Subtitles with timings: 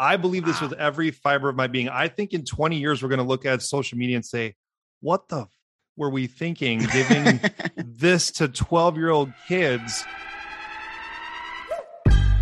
[0.00, 0.68] I believe this Wow.
[0.68, 1.90] with every fiber of my being.
[1.90, 4.54] I think in 20 years, we're going to look at social media and say,
[5.02, 5.48] what the f-
[5.96, 7.38] were we thinking giving
[7.76, 10.02] this to 12 year old kids?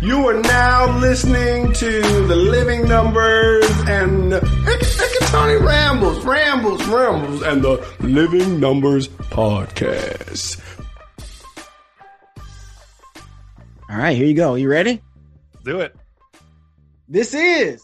[0.01, 4.31] You are now listening to the Living Numbers and
[5.27, 10.61] Tony Rambles, Rambles, Rambles, and the Living Numbers Podcast.
[13.89, 14.55] All right, here you go.
[14.55, 15.01] You ready?
[15.65, 15.93] Do it.
[17.11, 17.81] This is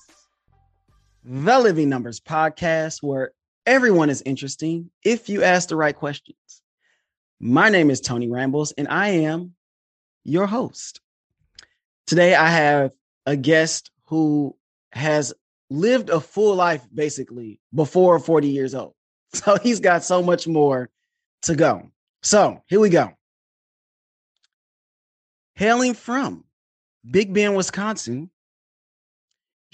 [1.24, 3.32] the Living Numbers podcast where
[3.66, 6.38] everyone is interesting if you ask the right questions.
[7.40, 9.56] My name is Tony Rambles and I am
[10.24, 11.02] your host.
[12.06, 12.92] Today I have
[13.26, 14.56] a guest who
[14.92, 15.34] has
[15.72, 18.94] lived a full life basically before 40 years old.
[19.34, 20.92] So he's got so much more
[21.42, 21.90] to go.
[22.22, 23.12] So here we go.
[25.56, 26.44] Hailing from
[27.10, 28.30] Big Bend, Wisconsin,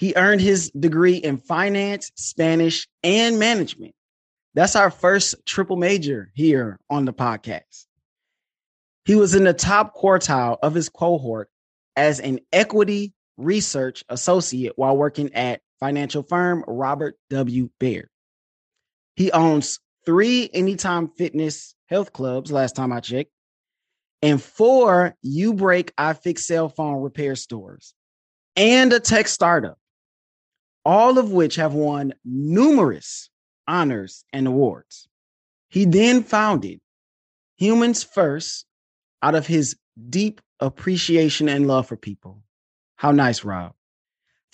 [0.02, 3.94] he earned his degree in finance, Spanish, and management.
[4.52, 7.86] That's our first triple major here on the podcast.
[9.04, 11.50] He was in the top quartile of his cohort
[11.94, 17.70] as an equity research associate while working at financial firm Robert W.
[17.78, 18.08] Baird.
[19.14, 23.30] He owns three Anytime Fitness health clubs, last time I checked,
[24.20, 27.94] and four uBreakiFix cell phone repair stores,
[28.56, 29.78] and a tech startup,
[30.84, 33.30] all of which have won numerous
[33.66, 35.08] honors and awards.
[35.68, 36.80] He then founded
[37.56, 38.66] Humans First
[39.22, 39.76] out of his
[40.08, 42.42] deep appreciation and love for people.
[42.96, 43.72] How nice, Rob.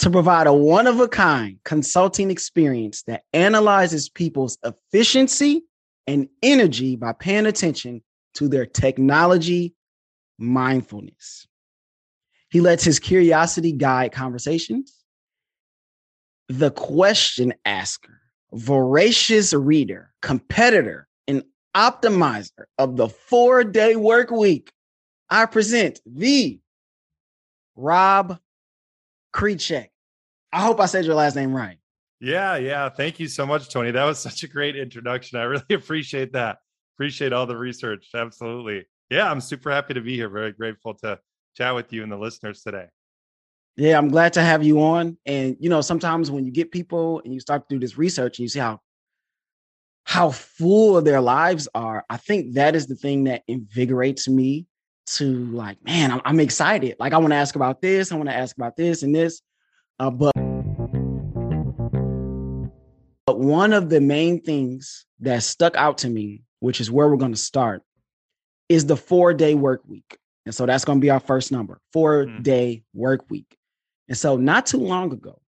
[0.00, 5.64] To provide a one of a kind consulting experience that analyzes people's efficiency
[6.06, 8.02] and energy by paying attention
[8.34, 9.74] to their technology
[10.38, 11.46] mindfulness.
[12.50, 14.94] He lets his curiosity guide conversations.
[16.48, 18.20] The question asker,
[18.52, 24.72] voracious reader, competitor, and optimizer of the four day work week.
[25.30, 26.58] I present the
[27.76, 28.38] Rob
[29.34, 29.88] Krecak.
[30.52, 31.78] I hope I said your last name right.
[32.20, 32.88] Yeah, yeah.
[32.88, 33.90] Thank you so much, Tony.
[33.90, 35.38] That was such a great introduction.
[35.38, 36.58] I really appreciate that.
[36.96, 38.08] Appreciate all the research.
[38.14, 38.86] Absolutely.
[39.10, 40.28] Yeah, I'm super happy to be here.
[40.28, 41.18] Very grateful to
[41.56, 42.86] chat with you and the listeners today.
[43.78, 45.16] Yeah, I'm glad to have you on.
[45.24, 48.38] And you know, sometimes when you get people and you start to do this research
[48.38, 48.80] and you see how
[50.02, 54.66] how full their lives are, I think that is the thing that invigorates me
[55.06, 56.96] to like, man, I'm, I'm excited.
[56.98, 59.42] Like, I want to ask about this, I want to ask about this and this.
[60.00, 60.32] Uh, but
[63.26, 67.16] but one of the main things that stuck out to me, which is where we're
[67.16, 67.82] going to start,
[68.68, 70.18] is the four day work week.
[70.46, 72.42] And so that's going to be our first number, four Mm.
[72.42, 73.57] day work week.
[74.08, 75.40] And so not too long ago,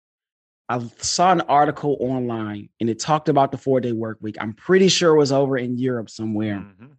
[0.68, 4.36] I saw an article online and it talked about the four day work week.
[4.40, 6.58] I'm pretty sure it was over in Europe somewhere.
[6.58, 6.98] Mhm.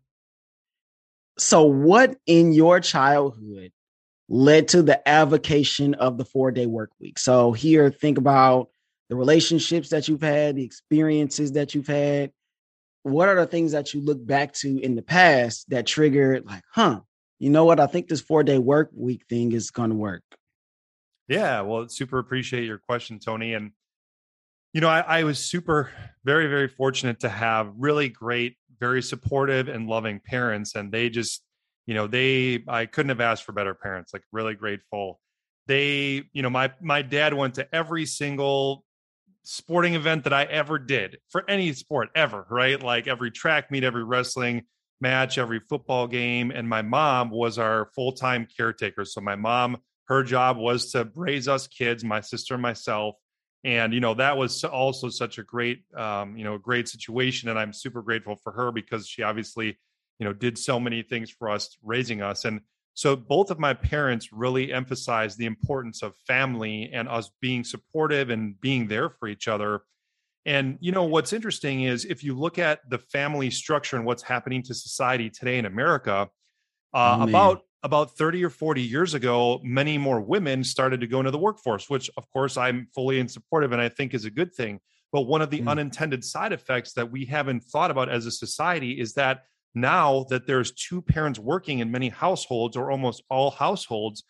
[1.39, 3.73] So, what in your childhood
[4.29, 7.19] led to the avocation of the four day work week?
[7.19, 8.71] So, here, think about
[9.09, 12.33] the relationships that you've had, the experiences that you've had.
[13.03, 16.63] What are the things that you look back to in the past that triggered, like,
[16.73, 17.01] huh,
[17.39, 17.81] you know what?
[17.81, 20.23] I think this four day work week thing is going to work.
[21.31, 23.55] Yeah, well, super appreciate your question, Tony.
[23.55, 23.71] And
[24.73, 25.91] you know, I, I was super,
[26.25, 31.43] very, very fortunate to have really great, very supportive and loving parents, and they just,
[31.87, 34.13] you know, they I couldn't have asked for better parents.
[34.13, 35.21] Like, really grateful.
[35.69, 38.85] They, you know, my my dad went to every single
[39.45, 42.83] sporting event that I ever did for any sport ever, right?
[42.83, 44.65] Like every track meet, every wrestling
[45.01, 49.05] match, every football game, and my mom was our full time caretaker.
[49.05, 49.79] So my mom
[50.11, 53.15] her job was to raise us kids my sister and myself
[53.65, 57.59] and you know that was also such a great um, you know great situation and
[57.59, 59.79] i'm super grateful for her because she obviously
[60.19, 62.61] you know did so many things for us raising us and
[62.95, 68.29] so both of my parents really emphasized the importance of family and us being supportive
[68.29, 69.83] and being there for each other
[70.45, 74.25] and you know what's interesting is if you look at the family structure and what's
[74.25, 76.29] happening to society today in america
[76.93, 81.31] uh, about about 30 or 40 years ago, many more women started to go into
[81.31, 84.31] the workforce, which of course I'm fully in support of and I think is a
[84.31, 84.81] good thing.
[85.13, 85.69] But one of the Mm.
[85.71, 89.45] unintended side effects that we haven't thought about as a society is that
[89.75, 94.25] now that there's two parents working in many households or almost all households,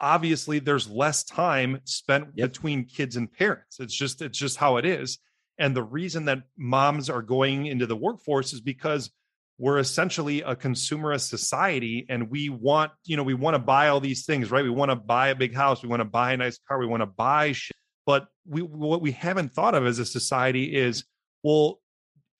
[0.00, 2.52] obviously there's less time spent Yep.
[2.52, 3.80] between kids and parents.
[3.80, 5.18] It's just it's just how it is.
[5.58, 9.10] And the reason that moms are going into the workforce is because
[9.58, 13.98] we're essentially a consumerist society and we want, you know, we want to buy all
[13.98, 14.62] these things, right?
[14.62, 16.86] We want to buy a big house, we want to buy a nice car, we
[16.86, 17.76] want to buy shit.
[18.06, 21.04] but we what we haven't thought of as a society is
[21.42, 21.80] well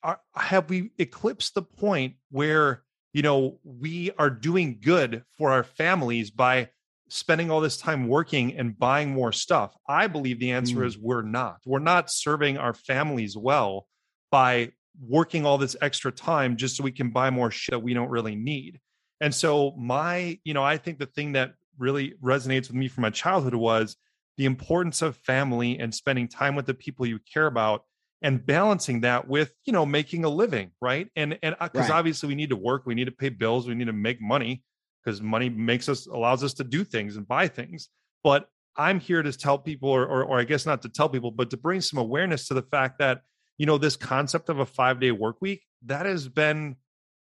[0.03, 2.83] are, have we eclipsed the point where
[3.13, 6.69] you know we are doing good for our families by
[7.11, 10.87] spending all this time working and buying more stuff i believe the answer mm.
[10.87, 13.87] is we're not we're not serving our families well
[14.31, 14.71] by
[15.01, 18.11] working all this extra time just so we can buy more shit that we don't
[18.11, 18.81] really need.
[19.21, 23.03] And so my you know i think the thing that really resonates with me from
[23.03, 23.97] my childhood was
[24.37, 27.83] the importance of family and spending time with the people you care about
[28.23, 31.09] and balancing that with you know making a living right?
[31.17, 31.99] And and because uh, right.
[31.99, 34.63] obviously we need to work we need to pay bills we need to make money
[35.05, 37.89] because money makes us allows us to do things and buy things.
[38.23, 41.33] But i'm here to tell people or, or, or i guess not to tell people
[41.33, 43.23] but to bring some awareness to the fact that
[43.59, 46.77] you know this concept of a five day work week that has been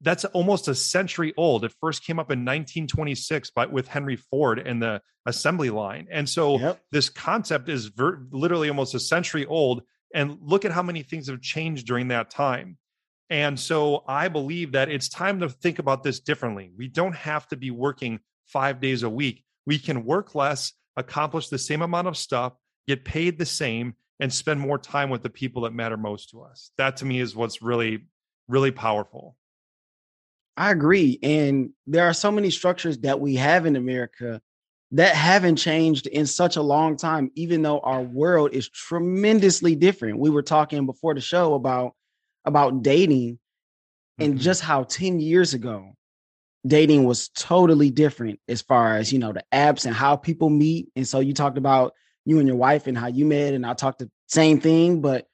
[0.02, 1.64] that's almost a century old.
[1.64, 6.08] It first came up in 1926 by with Henry Ford and the assembly line.
[6.10, 6.82] And so yep.
[6.92, 9.84] this concept is ver- literally almost a century old
[10.14, 12.78] and look at how many things have changed during that time.
[13.30, 16.72] And so I believe that it's time to think about this differently.
[16.76, 19.44] We don't have to be working 5 days a week.
[19.66, 22.54] We can work less, accomplish the same amount of stuff,
[22.88, 26.44] get paid the same and spend more time with the people that matter most to
[26.44, 26.72] us.
[26.78, 28.06] That to me is what's really
[28.48, 29.36] really powerful.
[30.58, 31.18] I agree.
[31.24, 34.42] And there are so many structures that we have in America
[34.92, 40.20] that haven't changed in such a long time, even though our world is tremendously different.
[40.20, 41.96] We were talking before the show about
[42.46, 43.40] about dating
[44.20, 44.42] and mm-hmm.
[44.42, 45.94] just how 10 years ago
[46.68, 50.90] dating was totally different as far as you know the apps and how people meet.
[50.96, 51.94] And so you talked about
[52.26, 55.28] you and your wife and how you met, and I talked the same thing, but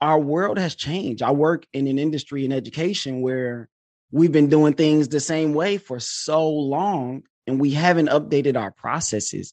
[0.00, 1.22] our world has changed.
[1.22, 3.68] I work in an industry in education where
[4.10, 8.70] we've been doing things the same way for so long and we haven't updated our
[8.70, 9.52] processes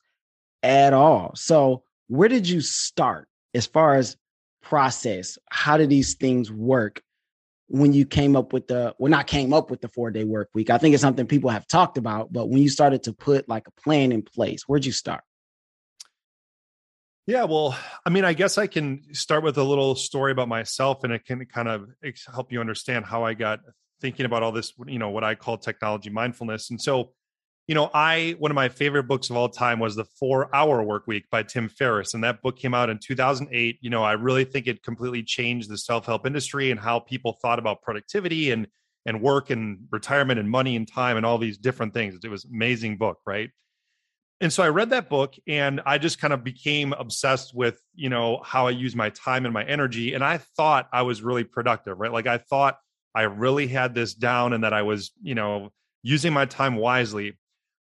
[0.63, 1.31] at all.
[1.35, 4.15] So, where did you start as far as
[4.61, 5.37] process?
[5.49, 7.01] How do these things work
[7.67, 10.69] when you came up with the well not came up with the 4-day work week?
[10.69, 13.67] I think it's something people have talked about, but when you started to put like
[13.67, 15.23] a plan in place, where'd you start?
[17.27, 21.03] Yeah, well, I mean, I guess I can start with a little story about myself
[21.03, 21.89] and it can kind of
[22.33, 23.59] help you understand how I got
[23.99, 26.69] thinking about all this, you know, what I call technology mindfulness.
[26.69, 27.11] And so,
[27.67, 31.05] you know, I one of my favorite books of all time was The 4-Hour Work
[31.05, 33.77] Week by Tim Ferriss, and that book came out in 2008.
[33.81, 37.59] You know, I really think it completely changed the self-help industry and how people thought
[37.59, 38.67] about productivity and
[39.05, 42.17] and work and retirement and money and time and all these different things.
[42.23, 43.49] It was amazing book, right?
[44.39, 48.09] And so I read that book and I just kind of became obsessed with, you
[48.09, 51.43] know, how I use my time and my energy and I thought I was really
[51.43, 52.11] productive, right?
[52.11, 52.77] Like I thought
[53.15, 55.71] I really had this down and that I was, you know,
[56.03, 57.37] using my time wisely.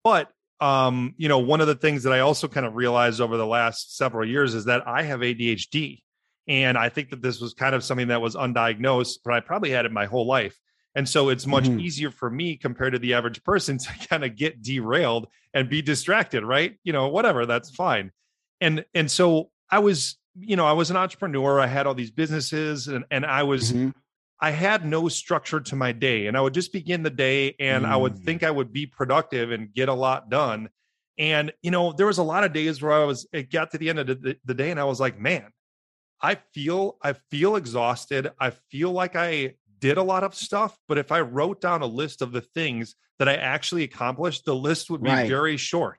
[0.03, 0.31] But
[0.61, 3.47] um, you know, one of the things that I also kind of realized over the
[3.47, 6.03] last several years is that I have ADHD.
[6.49, 9.71] And I think that this was kind of something that was undiagnosed, but I probably
[9.71, 10.59] had it my whole life.
[10.99, 11.79] And so it's much mm-hmm.
[11.79, 15.81] easier for me compared to the average person to kind of get derailed and be
[15.81, 16.77] distracted, right?
[16.83, 18.11] You know, whatever, that's fine.
[18.61, 21.61] And and so I was, you know, I was an entrepreneur.
[21.61, 23.91] I had all these businesses and and I was mm-hmm.
[24.41, 27.85] I had no structure to my day and I would just begin the day and
[27.85, 27.89] mm.
[27.89, 28.25] I would mm.
[28.25, 30.69] think I would be productive and get a lot done.
[31.17, 33.79] And, you know, there was a lot of days where I was, it got to
[33.79, 35.50] the end of the, the day and I was like, man,
[36.23, 38.31] I feel, I feel exhausted.
[38.38, 41.87] I feel like I did a lot of stuff, but if I wrote down a
[41.87, 45.28] list of the things that I actually accomplished, the list would be right.
[45.28, 45.99] very short.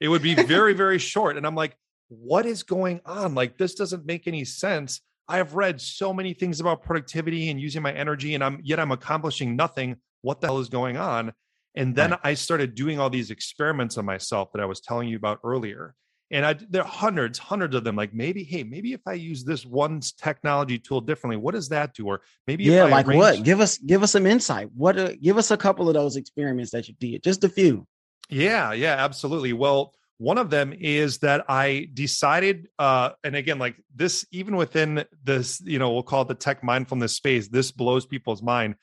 [0.00, 1.36] It would be very, very short.
[1.36, 1.76] And I'm like,
[2.08, 3.34] what is going on?
[3.34, 5.00] Like, this doesn't make any sense.
[5.28, 8.80] I have read so many things about productivity and using my energy, and I'm yet
[8.80, 9.96] I'm accomplishing nothing.
[10.20, 11.32] What the hell is going on?
[11.74, 12.20] And then right.
[12.22, 15.94] I started doing all these experiments on myself that I was telling you about earlier.
[16.32, 17.94] And I, there are hundreds, hundreds of them.
[17.94, 21.94] Like maybe, hey, maybe if I use this one technology tool differently, what does that
[21.94, 22.06] do?
[22.06, 23.42] Or maybe, yeah, like arrange- what?
[23.44, 24.70] Give us, give us some insight.
[24.74, 24.98] What?
[24.98, 27.86] Uh, give us a couple of those experiments that you did, just a few.
[28.30, 29.52] Yeah, yeah, absolutely.
[29.52, 35.04] Well, one of them is that I decided, uh, and again, like this, even within
[35.24, 38.76] this, you know, we'll call it the tech mindfulness space, this blows people's mind.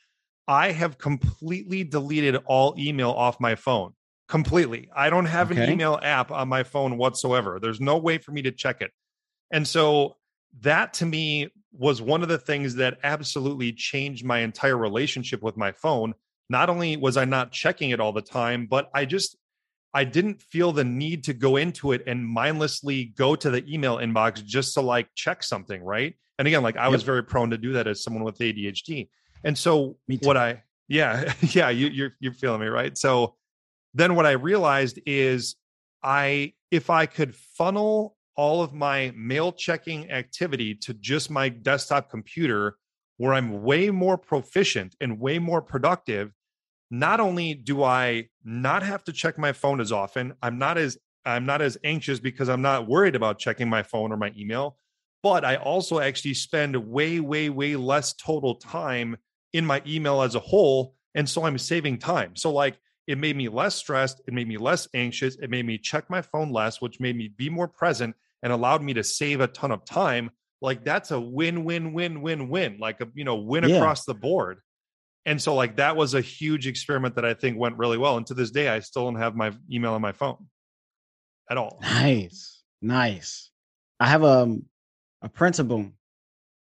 [0.47, 3.93] I have completely deleted all email off my phone.
[4.29, 4.89] Completely.
[4.95, 5.63] I don't have okay.
[5.63, 7.59] an email app on my phone whatsoever.
[7.59, 8.91] There's no way for me to check it.
[9.51, 10.17] And so
[10.61, 15.57] that to me was one of the things that absolutely changed my entire relationship with
[15.57, 16.13] my phone.
[16.47, 19.35] Not only was I not checking it all the time, but I just
[19.95, 23.97] I didn't feel the need to go into it and mindlessly go to the email
[23.97, 26.13] inbox just to like check something, right?
[26.37, 26.91] And again, like I yep.
[26.91, 29.09] was very prone to do that as someone with ADHD.
[29.43, 32.95] And so what I yeah, yeah, you you're you're feeling me, right?
[32.95, 33.35] So
[33.93, 35.55] then what I realized is
[36.03, 42.09] I if I could funnel all of my mail checking activity to just my desktop
[42.09, 42.77] computer,
[43.17, 46.31] where I'm way more proficient and way more productive.
[46.89, 50.97] Not only do I not have to check my phone as often, I'm not as
[51.25, 54.77] I'm not as anxious because I'm not worried about checking my phone or my email,
[55.21, 59.17] but I also actually spend way, way, way less total time
[59.53, 60.95] in my email as a whole.
[61.13, 62.35] And so I'm saving time.
[62.35, 62.79] So, like,
[63.09, 64.21] it made me less stressed.
[64.27, 65.35] It made me less anxious.
[65.37, 68.83] It made me check my phone less, which made me be more present and allowed
[68.83, 70.29] me to save a ton of time.
[70.61, 73.77] Like, that's a win, win, win, win, win, like a, you know, win yeah.
[73.77, 74.59] across the board.
[75.25, 78.15] And so, like, that was a huge experiment that I think went really well.
[78.15, 80.45] And to this day, I still don't have my email on my phone
[81.49, 81.79] at all.
[81.81, 82.61] Nice.
[82.79, 83.49] Nice.
[83.99, 84.65] I have a, um,
[85.23, 85.91] a principal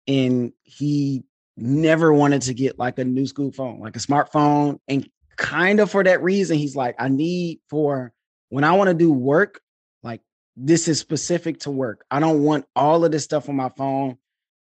[0.06, 1.24] and he
[1.56, 4.78] never wanted to get like a new school phone, like a smartphone.
[4.88, 8.12] And kind of for that reason, he's like, I need for
[8.48, 9.60] when I want to do work,
[10.02, 10.20] like
[10.56, 12.04] this is specific to work.
[12.10, 14.18] I don't want all of this stuff on my phone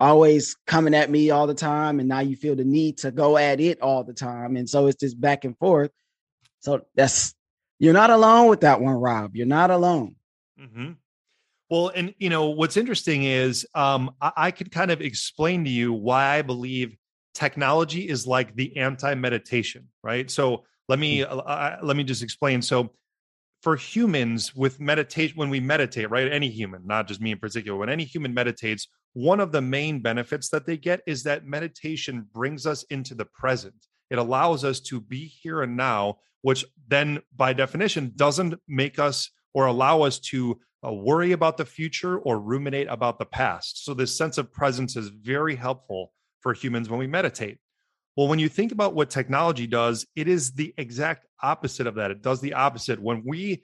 [0.03, 2.01] always coming at me all the time.
[2.01, 4.57] And now you feel the need to go at it all the time.
[4.57, 5.93] And so it's just back and forth.
[6.61, 7.35] So that's
[7.79, 9.37] you're not alone with that one, Rob.
[9.37, 10.17] You're not alone.
[10.61, 10.93] Mm-hmm.
[11.71, 15.71] Well, and you know what's interesting is um, I, I could kind of explain to
[15.71, 16.97] you why I believe
[17.35, 20.31] technology is like the anti-meditation, right?
[20.31, 22.63] So let me uh, uh, let me just explain.
[22.63, 22.93] So
[23.63, 26.31] for humans with meditation, when we meditate, right?
[26.31, 30.01] Any human, not just me in particular, when any human meditates, one of the main
[30.01, 33.87] benefits that they get is that meditation brings us into the present.
[34.11, 39.31] It allows us to be here and now which then by definition doesn't make us
[39.55, 43.85] or allow us to uh, worry about the future or ruminate about the past.
[43.85, 47.59] So, this sense of presence is very helpful for humans when we meditate.
[48.17, 52.11] Well, when you think about what technology does, it is the exact opposite of that.
[52.11, 53.01] It does the opposite.
[53.01, 53.63] When we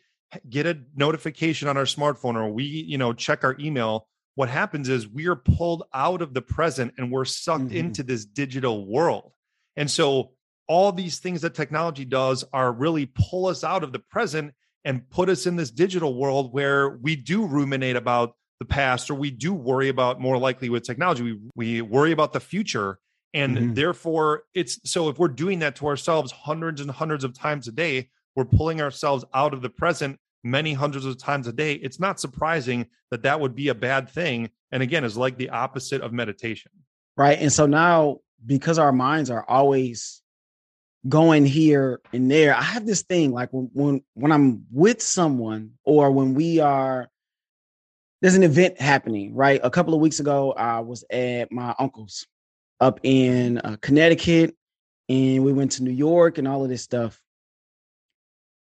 [0.48, 4.88] get a notification on our smartphone or we, you know, check our email, what happens
[4.88, 7.76] is we are pulled out of the present and we're sucked mm-hmm.
[7.76, 9.32] into this digital world.
[9.76, 10.32] And so
[10.66, 14.54] all these things that technology does are really pull us out of the present
[14.84, 19.14] and put us in this digital world where we do ruminate about the past or
[19.14, 22.98] we do worry about more likely with technology we, we worry about the future
[23.34, 23.74] and mm-hmm.
[23.74, 27.72] therefore it's so if we're doing that to ourselves hundreds and hundreds of times a
[27.72, 32.00] day we're pulling ourselves out of the present many hundreds of times a day it's
[32.00, 36.00] not surprising that that would be a bad thing and again is like the opposite
[36.00, 36.72] of meditation
[37.16, 40.22] right and so now because our minds are always
[41.08, 42.54] going here and there.
[42.54, 47.08] I have this thing like when when when I'm with someone or when we are
[48.20, 49.60] there's an event happening, right?
[49.62, 52.26] A couple of weeks ago, I was at my uncle's
[52.80, 54.54] up in uh, Connecticut
[55.08, 57.20] and we went to New York and all of this stuff.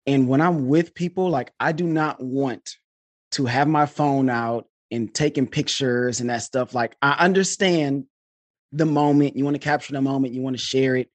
[0.06, 2.76] And when I'm with people, like I do not want
[3.32, 6.74] to have my phone out and taking pictures and that stuff.
[6.74, 8.06] Like I understand
[8.72, 11.10] the moment, you want to capture the moment, you want to share it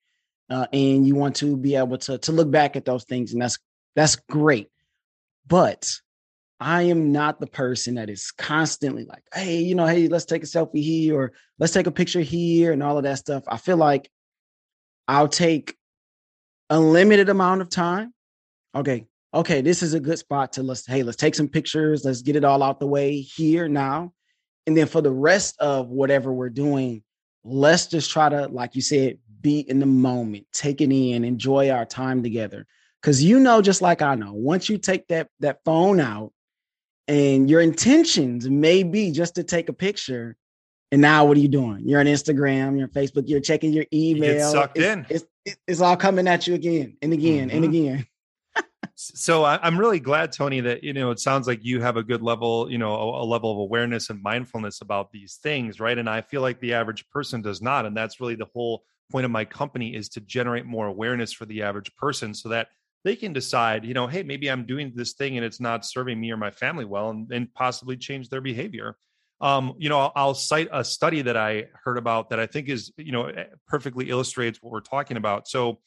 [0.50, 3.43] uh, and you want to be able to to look back at those things, and
[3.43, 3.59] that's
[3.97, 4.69] that's great.
[5.47, 5.91] But
[6.64, 10.42] I am not the person that is constantly like, hey, you know, hey, let's take
[10.42, 13.44] a selfie here or let's take a picture here and all of that stuff.
[13.47, 14.11] I feel like
[15.06, 15.76] I'll take
[16.71, 18.14] a limited amount of time.
[18.75, 22.23] Okay, okay, this is a good spot to let's hey, let's take some pictures, let's
[22.23, 24.14] get it all out the way here now.
[24.66, 27.02] And then for the rest of whatever we're doing,
[27.44, 31.68] let's just try to, like you said, be in the moment, take it in, enjoy
[31.68, 32.66] our time together.
[33.02, 36.33] Cause you know, just like I know, once you take that that phone out
[37.08, 40.37] and your intentions may be just to take a picture.
[40.92, 41.82] And now what are you doing?
[41.87, 44.34] You're on Instagram, you're on Facebook, you're checking your email.
[44.34, 45.06] You sucked it's, in.
[45.08, 47.56] It's, it's, it's, all coming at you again and again mm-hmm.
[47.56, 48.06] and again.
[48.94, 52.23] so I'm really glad, Tony, that you know it sounds like you have a good
[52.23, 55.99] level, you know, a, a, level of awareness and mindfulness about these things, right?
[55.99, 59.25] And I feel like the average person does not, and that's really the whole point
[59.25, 62.68] of my company is to generate more awareness for the average person so that
[63.04, 66.18] they can decide, you know, hey, maybe I'm doing this thing and it's not serving
[66.18, 68.96] me or my family well, and, and possibly change their behavior.
[69.40, 72.68] Um, you know, I'll, I'll, cite a study that I heard about that I think
[72.68, 75.49] is, you know, eh, perfectly illustrates what we're talking about.
[75.49, 75.80] So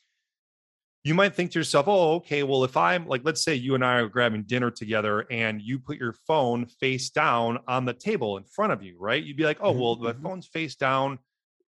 [1.03, 3.83] you might think to yourself, oh, okay, well, if I'm like, let's say you and
[3.83, 8.37] I are grabbing dinner together and you put your phone face down on the table
[8.37, 9.23] in front of you, right?
[9.23, 10.23] You'd be like, oh, well, my mm-hmm.
[10.23, 11.19] phone's face down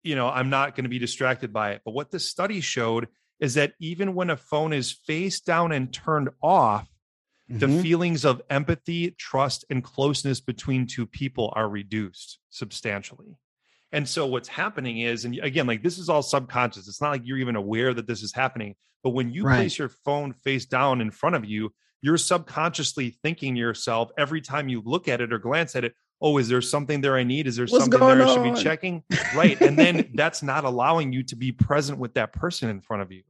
[0.05, 1.83] you know, I'm not going to be distracted by it.
[1.85, 3.09] But what the study showed
[3.41, 6.89] is that even when a phone is face down and turned off,
[7.51, 7.59] mm-hmm.
[7.59, 13.37] the feelings of empathy, trust, and closeness between two people are reduced substantially.
[13.93, 16.89] And so what's happening is, and again, like this is all subconscious.
[16.89, 18.75] It's not like you're even aware that this is happening.
[19.05, 19.57] But when you right.
[19.57, 24.41] place your phone face down in front of you, you're subconsciously thinking to yourself every
[24.41, 27.23] time you look at it or glance at it, oh, is there something there I
[27.25, 27.47] need?
[27.47, 28.55] Is there What's something there I should on?
[28.55, 29.03] be checking?
[29.35, 29.61] Right.
[29.61, 33.13] And then that's not allowing you to be present with that person in front of
[33.13, 33.23] you.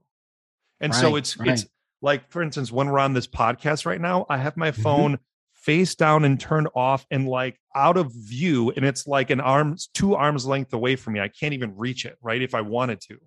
[0.80, 1.50] And so it's right.
[1.50, 1.66] it's
[2.02, 4.82] like for instance, when we're on this podcast right now, I have my Mhm.
[4.82, 5.18] phone
[5.54, 9.88] face down and turned off and like out of view, and it's like an arms
[9.94, 11.20] two arms length away from me.
[11.20, 12.42] I can't even reach it, right?
[12.42, 13.18] If I wanted to.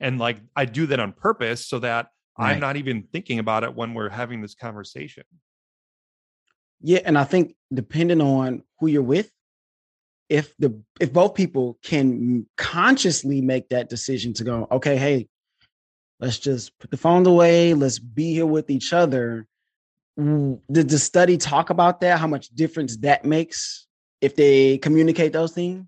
[0.00, 3.74] And like I do that on purpose so that I'm not even thinking about it
[3.74, 5.22] when we're having this conversation.
[6.80, 9.30] Yeah, and I think depending on who you're with,
[10.28, 15.28] if the if both people can consciously make that decision to go, okay, hey,
[16.20, 19.46] let's just put the phones away, let's be here with each other.
[20.16, 22.18] Did the study talk about that?
[22.18, 23.86] How much difference that makes
[24.20, 25.86] if they communicate those things?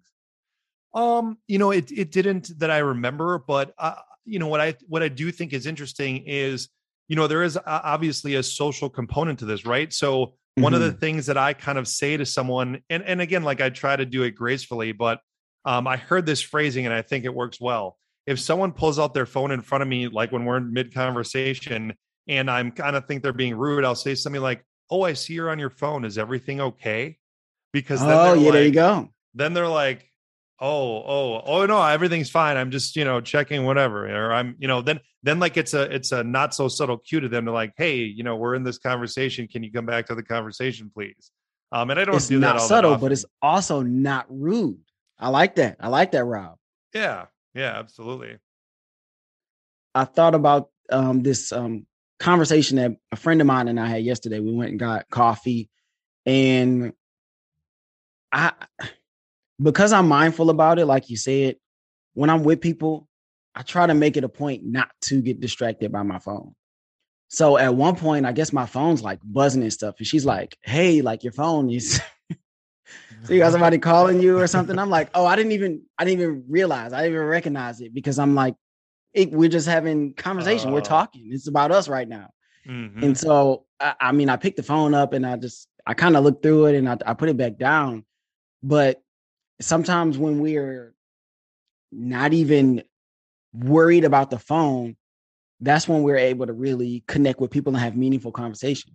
[0.94, 4.74] Um, you know, it it didn't that I remember, but uh, you know what I
[4.86, 6.68] what I do think is interesting is
[7.08, 9.92] you know there is obviously a social component to this, right?
[9.92, 13.42] So one of the things that I kind of say to someone, and and again,
[13.42, 15.20] like I try to do it gracefully, but
[15.64, 17.96] um, I heard this phrasing and I think it works well.
[18.26, 20.94] If someone pulls out their phone in front of me, like when we're in mid
[20.94, 21.94] conversation,
[22.26, 25.34] and I'm kind of think they're being rude, I'll say something like, "Oh, I see
[25.34, 26.04] you're on your phone.
[26.04, 27.18] Is everything okay?"
[27.72, 29.08] Because then Oh, yeah, there you go.
[29.34, 30.07] then they're like,
[30.60, 32.56] oh, oh, oh no, everything's fine.
[32.56, 34.08] I'm just, you know, checking whatever.
[34.08, 37.20] Or I'm, you know, then then like it's a it's a not so subtle cue
[37.20, 39.48] to them to like, hey, you know, we're in this conversation.
[39.48, 41.30] Can you come back to the conversation, please?
[41.72, 44.78] Um, and I don't It's do that not subtle, but it's also not rude.
[45.18, 45.76] I like that.
[45.80, 46.56] I like that, Rob.
[46.94, 48.38] yeah, yeah, absolutely.
[49.94, 51.86] I thought about um, this um,
[52.20, 54.40] conversation that a friend of mine and I had yesterday.
[54.40, 55.68] We went and got coffee,
[56.24, 56.92] and
[58.32, 58.52] I,
[59.60, 61.56] because I'm mindful about it, like you said,
[62.14, 63.08] when I'm with people,
[63.54, 66.54] I try to make it a point not to get distracted by my phone.
[67.28, 70.56] So at one point, I guess my phone's like buzzing and stuff, and she's like,
[70.62, 72.00] "Hey, like your phone is."
[73.24, 74.78] So you got somebody calling you or something.
[74.78, 77.92] I'm like, oh, I didn't even, I didn't even realize, I didn't even recognize it
[77.92, 78.54] because I'm like,
[79.12, 80.72] it, we're just having conversation.
[80.72, 80.82] we're Oh.
[80.82, 81.28] talking.
[81.30, 82.30] It's about us right now.
[82.66, 83.02] Mhm.
[83.02, 86.16] And so, I, I mean, I picked the phone up and I just, I kind
[86.16, 88.04] of looked through it and I, I put it back down.
[88.62, 89.02] But
[89.60, 90.94] sometimes when we're
[91.90, 92.82] not even
[93.52, 94.96] worried about the phone,
[95.60, 98.94] that's when we're able to really connect with people and have meaningful conversations.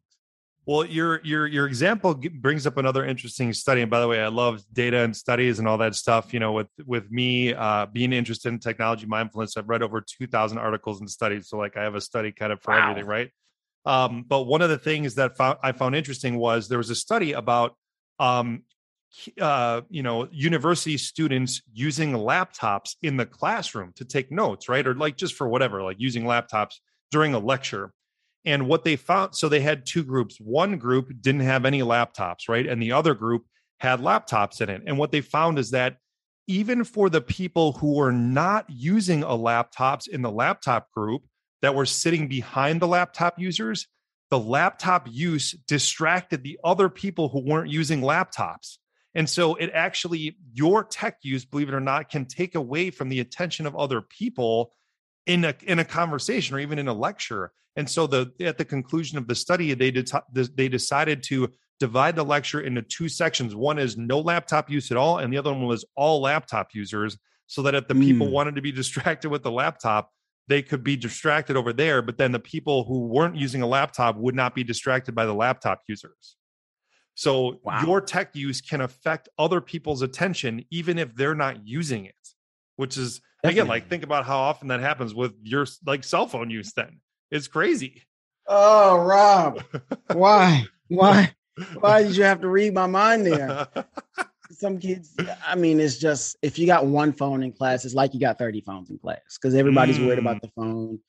[0.65, 3.81] Well, your your your example brings up another interesting study.
[3.81, 6.33] And by the way, I love data and studies and all that stuff.
[6.33, 10.25] You know, with with me uh, being interested in technology mindfulness, I've read over two
[10.25, 11.49] thousand articles and studies.
[11.49, 12.91] So, like, I have a study kind of for Wow.
[12.91, 13.29] everything, right?
[13.85, 16.95] Um, but one of the things that found, I found interesting was there was a
[16.95, 17.75] study about,
[18.19, 18.63] um,
[19.39, 24.85] uh, you know, university students using laptops in the classroom to take notes, right?
[24.85, 26.75] Or like just for whatever, like using laptops
[27.11, 27.93] during a lecture.
[28.45, 30.37] And what they found, so they had two groups.
[30.39, 32.65] One group didn't have any laptops, right?
[32.65, 33.45] And the other group
[33.79, 34.81] had laptops in it.
[34.85, 35.97] And what they found is that
[36.47, 41.23] even for the people who were not using a laptops in the laptop group
[41.61, 43.87] that were sitting behind the laptop users,
[44.29, 48.77] the laptop use distracted the other people who weren't using laptops.
[49.15, 53.09] And so it actually, your tech use, believe it or not, can take away from
[53.09, 54.73] the attention of other people
[55.25, 57.51] in a in a conversation or even in a lecture.
[57.75, 61.49] And so the at the conclusion of the study, they did they decided to
[61.79, 63.55] divide the lecture into two sections.
[63.55, 67.17] One is no laptop use at all, and the other one was all laptop users,
[67.47, 68.31] so that if the people Mm.
[68.31, 70.11] wanted to be distracted with the laptop,
[70.47, 72.01] they could be distracted over there.
[72.01, 75.33] But then the people who weren't using a laptop would not be distracted by the
[75.33, 76.35] laptop users.
[77.15, 77.81] So Wow.
[77.85, 82.15] your tech use can affect other people's attention, even if they're not using it,
[82.75, 86.49] which is again like think about how often that happens with your like cell phone
[86.49, 86.73] use.
[86.73, 88.01] Then it's crazy.
[88.47, 89.63] Oh, Rob,
[90.11, 90.67] why?
[90.87, 91.33] Why?
[91.79, 93.67] Why did you have to read my mind there?
[94.51, 98.13] Some kids, I mean, it's just if you got one phone in class, it's like
[98.13, 100.99] you got 30 phones in class because everybody's worried about the phone.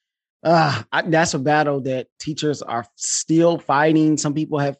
[0.42, 4.16] Uh, I, that's a battle that teachers are still fighting.
[4.16, 4.76] Some people have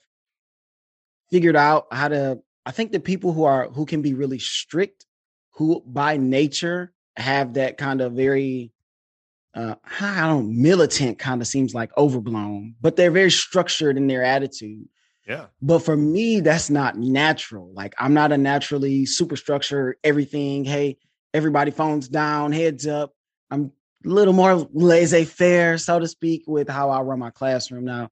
[1.30, 2.38] figured out how to.
[2.66, 5.06] I think the people who are who can be really strict,
[5.54, 8.72] who by nature have that kind of very
[9.54, 14.24] uh I don't militant kind of seems like overblown, but they're very structured in their
[14.24, 14.88] attitude.
[15.28, 15.46] yeah.
[15.62, 17.72] But for me, that's not natural.
[17.72, 20.64] Like I'm not a naturally super structured everything.
[20.64, 20.98] Hey,
[21.32, 23.12] everybody phones down, heads up.
[23.50, 23.72] I'm
[24.04, 28.10] a little more laissez-faire, so to speak, with how I run my classroom now.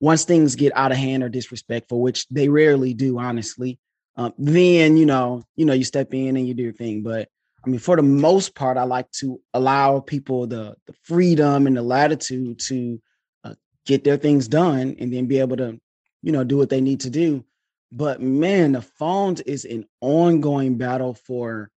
[0.00, 3.78] Once things get out of hand or disrespectful, which they rarely do, honestly,
[4.16, 7.02] um, then you know, you know, you step in and you do your thing.
[7.02, 7.28] But
[7.64, 11.76] I mean, for the most part, I like to allow people the the freedom and
[11.76, 13.00] the latitude to
[13.44, 13.54] uh,
[13.84, 15.80] get their things done and then be able to,
[16.22, 17.44] you know, do what they need to do.
[17.92, 21.70] But man, the phones is an ongoing battle for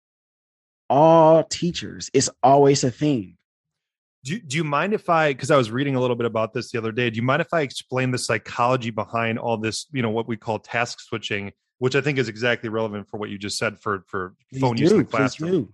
[0.89, 2.09] all teachers.
[2.13, 3.37] It's always a thing.
[4.29, 6.71] Do, do you mind if I, because I was reading a little bit about this
[6.71, 10.03] the other day, do you mind if I explain the psychology behind all this, you
[10.03, 13.39] know, what we call task switching, which I think is exactly relevant for what you
[13.39, 15.73] just said for, for phone use in the classroom?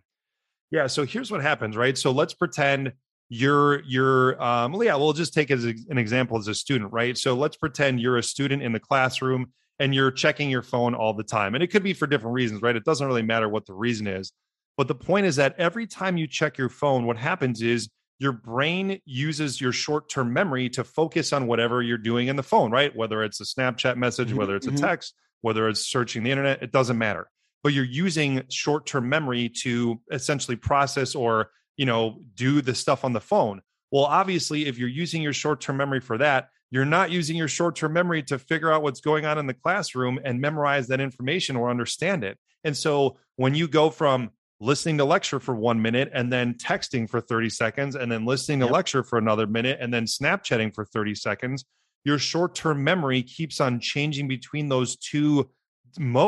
[0.72, 0.88] Yeah.
[0.88, 1.98] So here's what happens, right?
[1.98, 2.94] So let's pretend
[3.28, 7.18] you're you're um well, yeah we'll just take as an example as a student right
[7.18, 11.12] so let's pretend you're a student in the classroom and you're checking your phone all
[11.12, 13.66] the time and it could be for different reasons right it doesn't really matter what
[13.66, 14.32] the reason is
[14.78, 18.32] but the point is that every time you check your phone what happens is your
[18.32, 22.96] brain uses your short-term memory to focus on whatever you're doing in the phone right?
[22.96, 24.84] Whether it's a snapchat message mm-hmm, whether it's mm-hmm.
[24.84, 27.28] a text whether it's searching the internet it doesn't matter.
[27.64, 33.14] But you're using short-term memory to essentially process or you know do the stuff on
[33.14, 33.62] the phone.
[33.92, 37.94] Well obviously if you're using your short-term memory for that you're not using your short-term
[37.94, 41.70] memory to figure out what's going on in the classroom and memorize that information or
[41.70, 42.38] understand it.
[42.64, 47.10] And so when you go from listening to lecture for one minute and then texting
[47.10, 48.74] for 30 seconds and then listening to yep.
[48.74, 51.66] lecture for another minute and then snapchatting for 30 seconds
[52.06, 55.50] your short-term memory keeps on changing between those two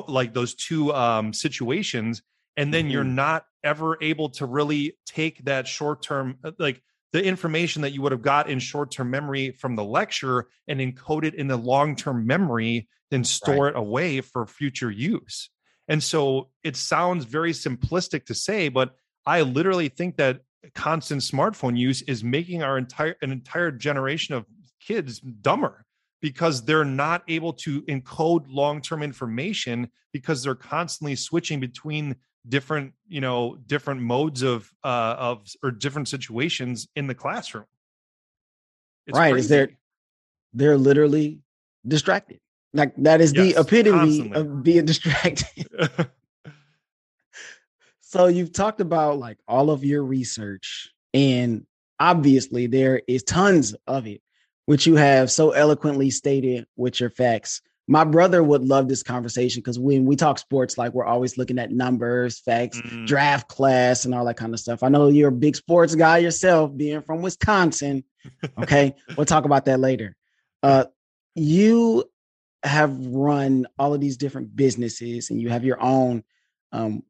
[0.07, 2.21] like those two um, situations
[2.55, 2.91] and then mm-hmm.
[2.91, 6.81] you're not ever able to really take that short term uh, like
[7.13, 10.79] the information that you would have got in short term memory from the lecture and
[10.79, 13.75] encode it in the long term memory then store right.
[13.75, 15.49] it away for future use
[15.87, 18.95] and so it sounds very simplistic to say but
[19.25, 20.41] i literally think that
[20.73, 24.45] constant smartphone use is making our entire an entire generation of
[24.79, 25.85] kids dumber
[26.21, 32.15] because they're not able to encode long-term information because they're constantly switching between
[32.47, 37.65] different you know different modes of uh of or different situations in the classroom
[39.05, 39.45] it's right crazy.
[39.45, 39.69] is there
[40.53, 41.39] they're literally
[41.85, 42.39] distracted
[42.77, 44.39] like that is yes, the epitome constantly.
[44.39, 45.67] of being distracted
[48.01, 51.65] so you've talked about like all of your research and
[51.99, 54.21] obviously there is tons of it
[54.65, 59.61] which you have so eloquently stated with your facts my brother would love this conversation
[59.61, 63.05] because when we talk sports, like we're always looking at numbers, facts, mm-hmm.
[63.05, 64.83] draft class, and all that kind of stuff.
[64.83, 68.03] I know you're a big sports guy yourself, being from Wisconsin.
[68.61, 70.17] Okay, we'll talk about that later.
[70.61, 70.85] Uh,
[71.33, 72.03] you
[72.63, 76.23] have run all of these different businesses, and you have your own
[76.71, 77.03] um,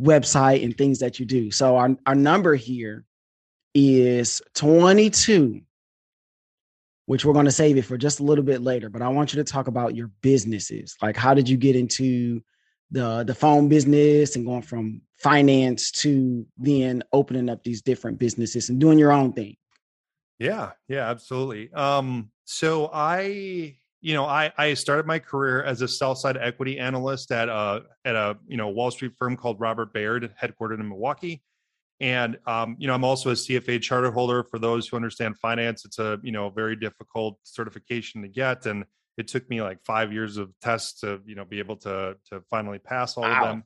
[0.00, 1.50] website and things that you do.
[1.50, 3.04] So our our number here
[3.74, 5.62] is 22
[7.06, 8.88] which we're going to save it for just a little bit later.
[8.88, 10.96] But I want you to talk about your businesses.
[11.02, 12.40] Like, how did you get into
[12.90, 18.68] the the phone business and going from finance to then opening up these different businesses
[18.68, 19.56] and doing your own thing?
[20.38, 21.72] Yeah, yeah, absolutely.
[21.72, 26.78] Um, so I, you know, I I started my career as a sell side equity
[26.78, 30.88] analyst at a at a you know Wall Street firm called Robert Baird, headquartered in
[30.88, 31.42] Milwaukee.
[32.00, 34.42] And um, you know, I'm also a CFA charter holder.
[34.42, 38.84] For those who understand finance, it's a you know very difficult certification to get, and
[39.16, 42.42] it took me like five years of tests to you know be able to to
[42.50, 43.40] finally pass all wow.
[43.40, 43.64] of them.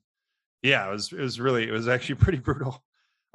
[0.62, 2.84] Yeah, it was it was really it was actually pretty brutal.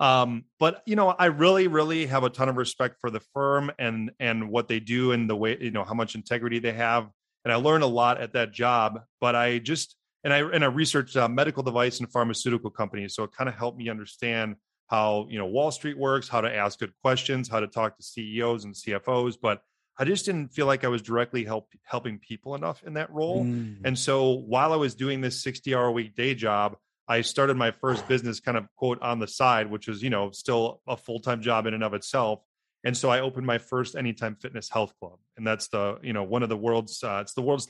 [0.02, 3.72] Um, but you know, I really, really have a ton of respect for the firm
[3.78, 7.08] and and what they do and the way you know how much integrity they have.
[7.46, 9.02] And I learned a lot at that job.
[9.22, 13.24] But I just and I and I researched uh, medical device and pharmaceutical companies, so
[13.24, 14.56] it kind of helped me understand
[14.88, 18.04] how you know Wall Street works, how to ask good questions, how to talk to
[18.04, 19.62] CEOs and CFOs, but
[19.98, 23.44] I just didn't feel like I was directly help, helping people enough in that role.
[23.44, 23.82] Mm.
[23.84, 26.76] And so while I was doing this 60 hour a week day job,
[27.08, 30.32] I started my first business kind of quote on the side, which was, you know,
[30.32, 32.42] still a full-time job in and of itself.
[32.84, 35.20] And so I opened my first Anytime Fitness Health Club.
[35.38, 37.68] And that's the, you know, one of the world's, uh, it's the world's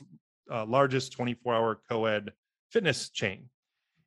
[0.50, 2.32] uh, largest 24 hour co-ed
[2.70, 3.48] fitness chain.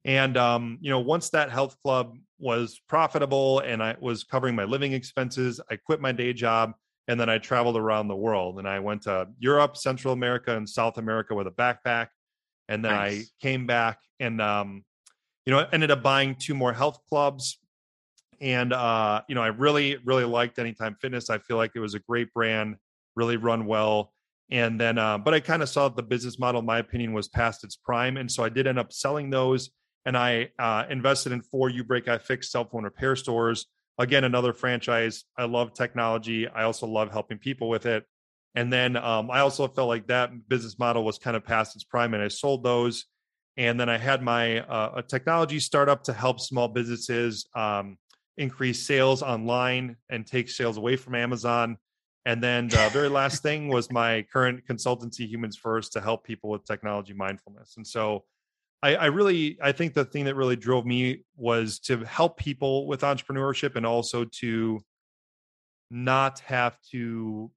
[0.05, 4.63] And um, you know, once that health club was profitable and I was covering my
[4.63, 6.73] living expenses, I quit my day job
[7.07, 8.59] and then I traveled around the world.
[8.59, 12.07] And I went to Europe, Central America, and South America with a backpack.
[12.69, 13.21] And then nice.
[13.21, 14.83] I came back and um,
[15.45, 17.59] you know, I ended up buying two more health clubs.
[18.41, 21.29] And uh, you know, I really, really liked Anytime Fitness.
[21.29, 22.75] I feel like it was a great brand,
[23.15, 24.11] really run well.
[24.51, 27.27] And then, uh, but I kind of saw the business model, in my opinion, was
[27.27, 28.17] past its prime.
[28.17, 29.71] And so I did end up selling those
[30.05, 33.65] and I uh, invested in four uBreakiFix cell phone repair stores.
[33.97, 35.23] Again, another franchise.
[35.37, 36.47] I love technology.
[36.47, 38.05] I also love helping people with it.
[38.53, 41.83] And then um, I also felt like that business model was kind of past its
[41.83, 43.05] prime, and I sold those.
[43.57, 47.97] And then I had my uh, a technology startup to help small businesses um,
[48.37, 51.77] increase sales online and take sales away from Amazon.
[52.25, 56.49] And then the very last thing was my current consultancy, Humans First, to help people
[56.49, 57.75] with technology mindfulness.
[57.77, 58.25] And so
[58.81, 62.87] I, I, really, I think the thing that really drove me was to help people
[62.87, 64.83] with entrepreneurship and also to
[65.91, 67.51] not have to,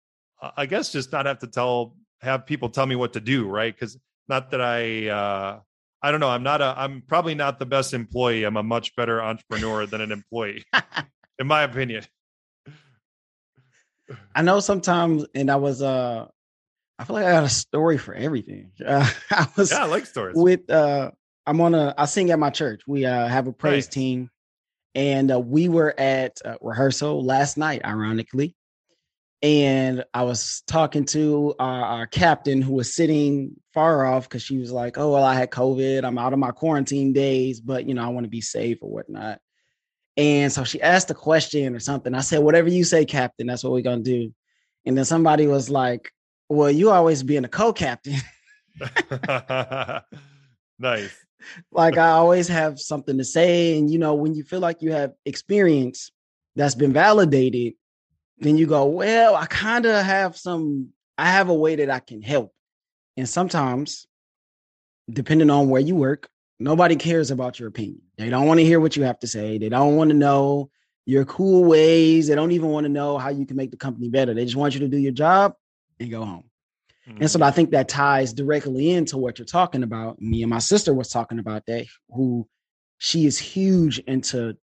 [0.56, 3.74] I guess, just not have to tell, have people tell me what to do, right?
[3.74, 3.96] Because
[4.28, 5.60] not that I, uh,
[6.02, 6.28] I don't know.
[6.28, 6.74] I'm not a.
[6.76, 8.44] I'm probably not the best employee.
[8.44, 10.64] I'm a much better entrepreneur than an employee,
[11.38, 12.04] in my opinion.
[14.34, 16.26] I know sometimes, and I was uh
[16.98, 18.70] I feel like I got a story for everything.
[18.84, 20.36] Uh, I was yeah, I like stories.
[20.36, 21.10] With uh
[21.46, 22.82] I'm on a I sing at my church.
[22.86, 23.92] We uh have a praise right.
[23.92, 24.30] team,
[24.94, 28.54] and uh, we were at uh, rehearsal last night, ironically.
[29.40, 34.58] And I was talking to our, our captain who was sitting far off because she
[34.58, 36.04] was like, "Oh well, I had COVID.
[36.04, 38.90] I'm out of my quarantine days, but you know I want to be safe or
[38.90, 39.40] whatnot."
[40.16, 42.12] And so she asked a question or something.
[42.12, 44.34] I said, whatever you say, Captain, that's what we're gonna do.
[44.84, 46.10] And then somebody was like,
[46.48, 48.16] Well, you always being a co-captain.
[50.78, 51.10] nice.
[51.70, 53.78] Like I always have something to say.
[53.78, 56.10] And you know, when you feel like you have experience
[56.56, 57.74] that's been validated,
[58.40, 62.00] then you go, Well, I kind of have some, I have a way that I
[62.00, 62.52] can help.
[63.16, 64.06] And sometimes,
[65.10, 66.28] depending on where you work,
[66.60, 68.02] Nobody cares about your opinion.
[68.16, 69.58] They don't want to hear what you have to say.
[69.58, 70.70] They don't want to know
[71.06, 72.26] your cool ways.
[72.26, 74.34] They don't even want to know how you can make the company better.
[74.34, 75.54] They just want you to do your job
[76.00, 76.44] and go home.
[77.08, 77.22] Mm-hmm.
[77.22, 80.20] And so I think that ties directly into what you're talking about.
[80.20, 82.48] Me and my sister was talking about that, who
[82.98, 84.56] she is huge into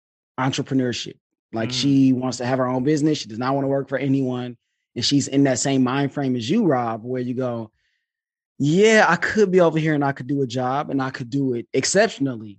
[0.41, 1.17] entrepreneurship.
[1.53, 1.79] Like mm-hmm.
[1.79, 3.19] she wants to have her own business.
[3.19, 4.57] She does not want to work for anyone.
[4.95, 7.71] And she's in that same mind frame as you, Rob, where you go,
[8.59, 11.31] yeah, I could be over here and I could do a job and I could
[11.31, 12.59] do it exceptionally.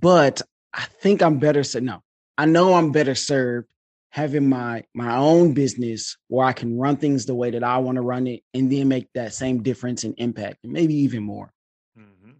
[0.00, 2.02] But I think I'm better so no.
[2.38, 3.68] I know I'm better served
[4.10, 7.96] having my my own business where I can run things the way that I want
[7.96, 11.52] to run it and then make that same difference and impact and maybe even more.
[11.98, 12.32] Mm-hmm.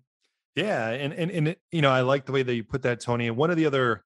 [0.56, 3.26] Yeah, and and and you know, I like the way that you put that Tony.
[3.26, 4.04] And one of the other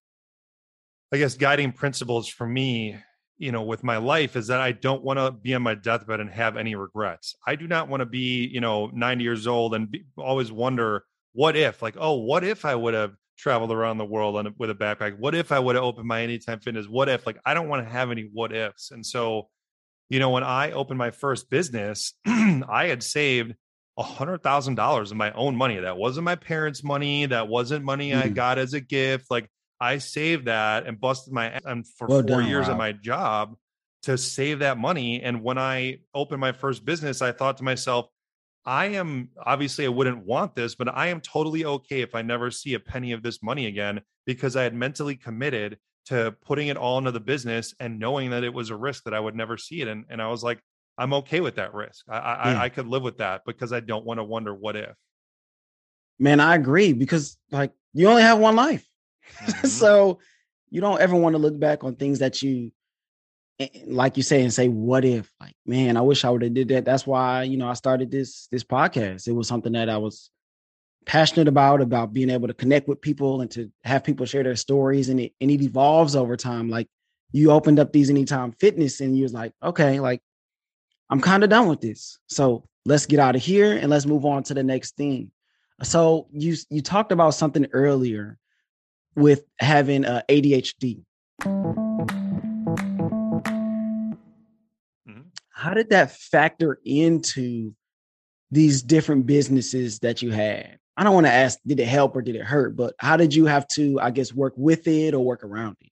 [1.13, 2.99] I guess guiding principles for me
[3.39, 6.21] you know with my life is that i don't want to be on my deathbed
[6.21, 7.35] and have any regrets.
[7.47, 11.05] I do not want to be you know 90 years old and be, always wonder
[11.33, 11.83] what if?
[11.83, 15.19] Like oh what if i would have traveled around the world on, with a backpack?
[15.19, 16.87] What if i would have opened my anytime fitness?
[16.87, 17.27] What if?
[17.27, 18.91] Like i don't want to have any what ifs.
[18.91, 19.49] And so
[20.09, 23.55] you know when i opened my first business i had saved
[23.99, 25.79] a hundred thousand dollars of my own money.
[25.79, 27.27] That wasn't my parents money.
[27.27, 28.23] That wasn't money mm.
[28.23, 29.31] i got as a gift.
[29.31, 32.77] Like I saved that and busted my ass um, for well four done, years at
[32.77, 33.57] my job
[34.05, 35.23] to save that money.
[35.23, 38.07] And when I opened my first business, I thought to myself,
[38.65, 42.51] I am obviously I wouldn't want this, but I am totally okay if I never
[42.51, 46.77] see a penny of this money again because I had mentally committed to putting it
[46.77, 49.57] all into the business and knowing that it was a risk that I would never
[49.57, 49.89] see it.
[49.89, 50.61] And, and I was like,
[50.99, 52.07] I'm okay with that risk.
[52.09, 52.55] I, I, yeah.
[52.55, 52.61] Hmm.
[52.63, 54.95] I could live with that because I don't want to wonder what if.
[56.19, 58.87] Man, I agree because like you only have one life.
[59.37, 59.67] Mm-hmm.
[59.67, 60.19] so
[60.71, 62.73] you don't ever want to look back on things that you
[63.59, 65.31] eh, like you say and say what if?
[65.41, 66.85] Like man i wish i would have did that.
[66.85, 69.29] That's why you know i started this this podcast.
[69.29, 70.31] It was something that i was
[71.05, 74.57] passionate about about being able to connect with people and to have people share their
[74.57, 76.69] stories and it and it evolves over time.
[76.69, 76.89] Like
[77.33, 80.21] you opened up these anytime fitness and you was like okay like
[81.11, 82.19] i'm kind of done with this.
[82.29, 85.31] So let's get out of here and let's move on to the next thing.
[85.83, 88.39] So you you talked about something earlier
[89.17, 91.01] with having uh, ADHD.
[91.43, 92.31] Mm-hmm.
[95.51, 97.75] How did that factor into
[98.51, 100.79] these different businesses that you had?
[100.97, 102.77] I don't want to ask, did it help or did it hurt?
[102.77, 105.91] But how did you have to, I guess, work with it or work around it?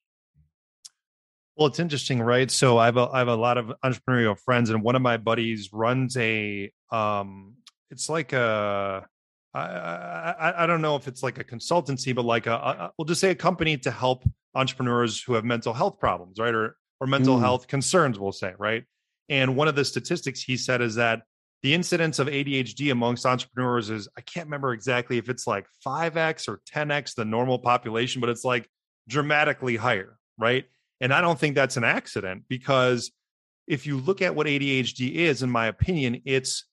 [1.57, 2.51] Well, it's interesting, right?
[2.51, 5.19] So I have a, I have a lot of entrepreneurial friends, and one of my
[5.19, 7.55] buddies runs a um,
[7.91, 9.07] it's like a
[9.55, 13.07] I, I, I don't know if it's like a consultancy, but like a, a, we'll
[13.07, 17.07] just say a company to help entrepreneurs who have mental health problems, right, or or
[17.07, 17.41] mental mm.
[17.41, 18.85] health concerns, we'll say, right.
[19.29, 21.23] And one of the statistics he said is that
[21.63, 26.17] the incidence of ADHD amongst entrepreneurs is I can't remember exactly if it's like five
[26.17, 28.69] x or ten x the normal population, but it's like
[29.09, 30.65] dramatically higher, right?
[31.01, 33.13] And I don't think that's an accident because
[33.67, 36.65] if you look at what ADHD is, in my opinion, it's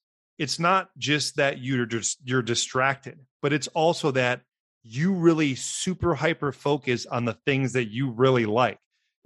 [0.42, 4.40] it's not just that you're just you're distracted, but it's also that
[4.82, 8.78] you really super hyper focus on the things that you really like.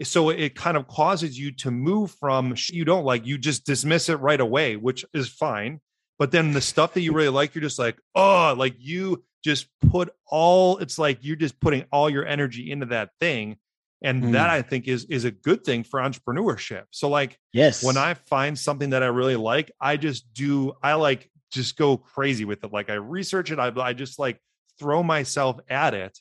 [0.03, 4.11] So it kind of causes you to move from you don't like, you just dismiss
[4.11, 5.81] it right away, which is fine.
[6.19, 9.69] But then the stuff that you really like, you're just like, oh, like you just
[9.91, 13.57] put all, it's like you're just putting all your energy into that thing.
[14.03, 14.33] And Mm.
[14.33, 17.83] that i think is is a good thing for entrepreneurship so like Yes.
[17.83, 21.97] when i find something that i really like i just do i like just go
[21.97, 24.39] crazy with it like i research it i, I just like
[24.79, 26.19] throw myself at it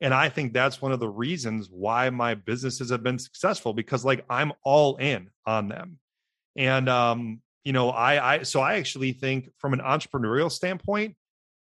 [0.00, 4.04] and i think that's one of the reasons why my businesses have been successful because
[4.04, 5.98] like i'm all in on them
[6.56, 11.16] and um you know i i so i actually think from an entrepreneurial standpoint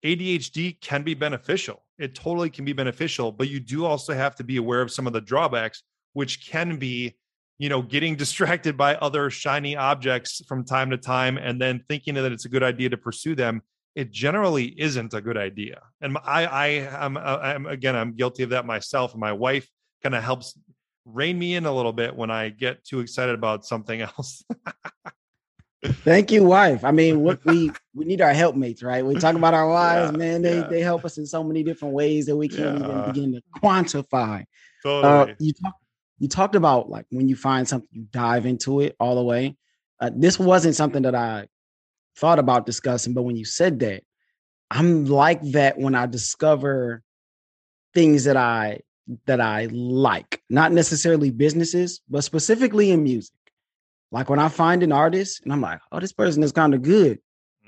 [0.07, 1.85] adhd can be beneficial.
[1.99, 5.07] It totally can be beneficial but you do also have to be aware of some
[5.07, 7.17] of the drawbacks which can be
[7.59, 12.15] you know getting distracted by other shiny objects from time to time and then thinking
[12.15, 13.63] that it's a good idea to pursue them.
[13.95, 15.81] It generally isn't a good idea.
[16.01, 16.67] And i i
[17.07, 19.13] am uh, i'm again i'm guilty of that myself.
[19.13, 19.69] And my wife
[20.03, 20.59] kind of helps
[21.05, 24.43] rein me in a little bit when i get too excited about something else
[25.85, 26.85] Thank you, wife.
[26.85, 29.05] I mean, what we we need our helpmates, right?
[29.05, 30.43] We talk about our wives, Yeah, man.
[30.43, 30.67] They yeah.
[30.69, 34.45] they help us in so many different ways that we can't even begin to quantify.
[34.83, 35.83] totally Uh, you talked
[36.19, 39.57] you talked about like when you find something, you dive into it all the way.
[40.01, 41.47] Uh, this wasn't something that I
[42.17, 44.03] thought about discussing, but when you said that,
[44.71, 47.03] I'm like that when I discover
[47.95, 48.81] things that I
[49.27, 53.33] that I like, not necessarily businesses, but specifically in music.
[54.13, 56.83] Like when I find an artist and I'm like, oh, this person is kind of
[56.83, 57.19] good.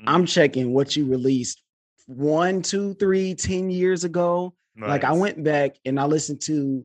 [0.07, 1.61] I'm checking what you released
[2.07, 4.55] one, two, three, ten years ago.
[4.89, 6.85] Like I went back and I listened to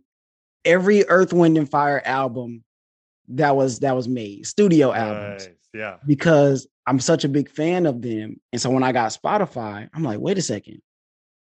[0.65, 2.63] every Earth, Wind, and Fire album
[3.29, 5.55] that was that was made, studio albums, Nice.
[5.73, 8.41] yeah because I'm such a big fan of them.
[8.51, 10.81] And so when I got Spotify, I'm like, wait a second,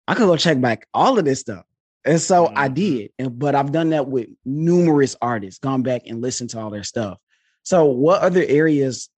[0.08, 1.64] I could go check back all of this stuff.
[2.04, 2.74] And so I Mhm.
[2.74, 3.10] did.
[3.18, 6.84] And but I've done that with numerous artists, gone back and listened to all their
[6.84, 7.18] stuff.
[7.66, 9.08] So what other areas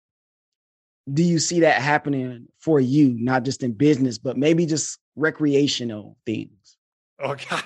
[1.13, 6.17] do you see that happening for you, not just in business, but maybe just recreational
[6.25, 6.79] things?
[7.21, 7.63] Oh God.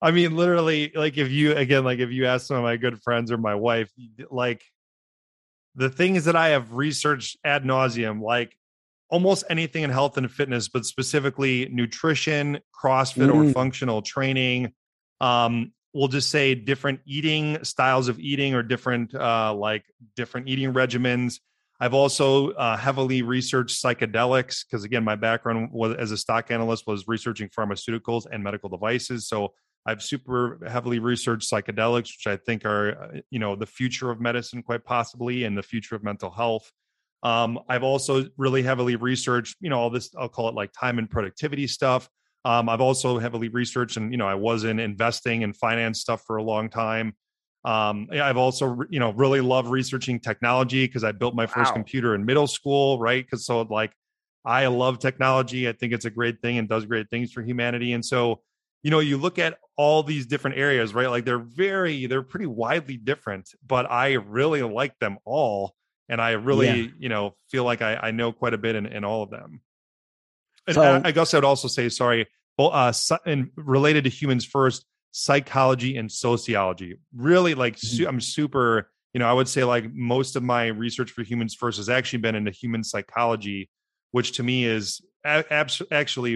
[0.00, 3.02] I mean, literally, like if you again, like if you ask some of my good
[3.02, 3.92] friends or my wife,
[4.30, 4.62] like
[5.74, 8.56] the things that I have researched ad nauseum, like
[9.10, 13.52] almost anything in health and fitness, but specifically nutrition, CrossFit or Mm.
[13.52, 14.72] functional training.
[15.20, 19.84] Um, we'll just say different eating styles of eating or different uh like
[20.16, 21.40] different eating regimens.
[21.80, 26.88] I've also uh, heavily researched psychedelics because, again, my background was as a stock analyst
[26.88, 29.28] was researching pharmaceuticals and medical devices.
[29.28, 29.54] So
[29.86, 34.20] I've super heavily researched psychedelics, which I think are, uh, you know, the future of
[34.20, 36.70] medicine, quite possibly, and the future of mental health.
[37.22, 40.98] Um, I've also really heavily researched, you know, all this, I'll call it like time
[40.98, 42.08] and productivity stuff.
[42.44, 46.22] Um, I've also heavily researched, and, you know, I was in investing and finance stuff
[46.26, 47.14] for a long time.
[47.64, 51.74] Um, I've also, you know, really love researching technology because I built my first Wow.
[51.74, 53.24] computer in middle school, right?
[53.24, 53.92] Because so like
[54.44, 55.68] I love technology.
[55.68, 57.92] I think it's a great thing and does great things for humanity.
[57.92, 58.42] And so,
[58.82, 61.08] you know, you look at all these different areas, right?
[61.10, 65.74] Like they're very, they're pretty widely different, but I really like them all.
[66.08, 66.86] And I really, Yeah.
[66.98, 69.60] you know, feel like I, I know quite a bit in, in all of them.
[70.68, 72.26] And So- I, guess I would also say, sorry,
[72.58, 72.92] well, uh,
[73.26, 76.98] and related to humans first, psychology and sociology.
[77.16, 78.90] Really, like su- I'm super.
[79.14, 82.18] You know, I would say like most of my research for humans first has actually
[82.20, 83.70] been into human psychology,
[84.12, 86.34] which to me is actually,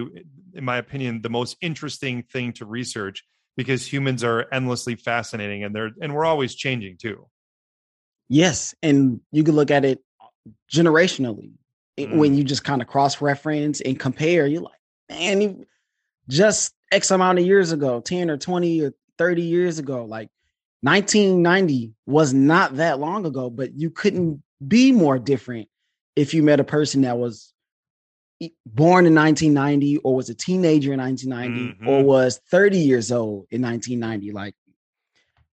[0.55, 3.25] in my opinion, the most interesting thing to research
[3.57, 7.29] because humans are endlessly fascinating and they're and we're always changing too.
[8.29, 10.01] Yes, and you can look at it
[10.73, 11.51] generationally It-
[11.99, 12.17] Mm.
[12.17, 14.47] when you just kind of cross reference and compare.
[14.47, 15.67] You're like, man, you-
[16.29, 20.31] just X amount of years ago, ten or twenty or thirty years ago, like
[20.83, 25.69] 1990 was not that long ago, but you couldn't be more different
[26.17, 27.53] if you met a person that was
[28.67, 32.05] born in 1990 or was a teenager in 1990 or Mhm.
[32.05, 34.55] was 30 years old in 1990 like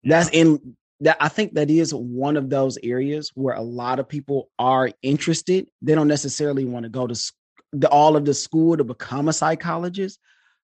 [0.03, 4.07] that's in that i think that is one of those areas where a lot of
[4.07, 7.31] people are interested they don't necessarily want to go to
[7.73, 10.19] the, all of the school to become a psychologist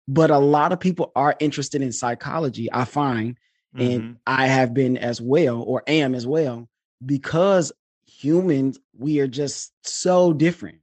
[0.08, 3.38] but a lot of people are interested in psychology i find
[3.80, 4.17] and Mhm.
[4.28, 6.67] I have been as well, or am as well,
[7.06, 7.72] because
[8.06, 10.80] humans, we are just so different.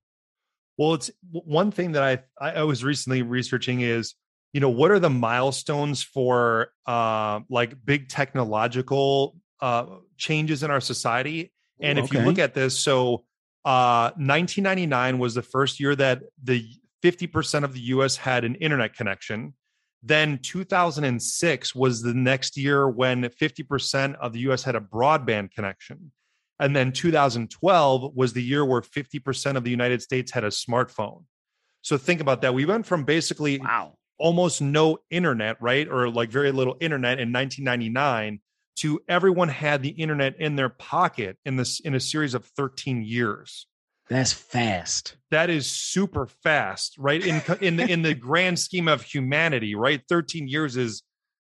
[0.79, 4.15] Well, it's one thing that I I was recently researching is
[4.53, 9.87] you know what are the milestones for uh, like big technological uh,
[10.17, 13.25] changes in our society, and if you look at this, so
[13.65, 16.67] uh, 1999 was the first year that the
[17.03, 18.17] 50% of the U.S.
[18.17, 19.55] had an internet connection.
[20.03, 26.13] Then 2006 was the next year when 50% of the US had a broadband connection.
[26.61, 31.25] And then 2012 was the year where 50% of the United States had a smartphone.
[31.83, 32.55] So think about that.
[32.55, 33.98] We went from basically Wow.
[34.19, 35.89] Almost no internet, right?
[35.89, 38.41] Or like very little internet in 1999
[38.77, 43.03] to everyone had the internet in their pocket in this in a series of 13
[43.03, 43.67] years.
[44.09, 45.17] That's fast.
[45.31, 47.25] That is super fast, right?
[47.25, 50.03] In in the in the grand scheme of humanity, right?
[50.09, 51.03] 13 years is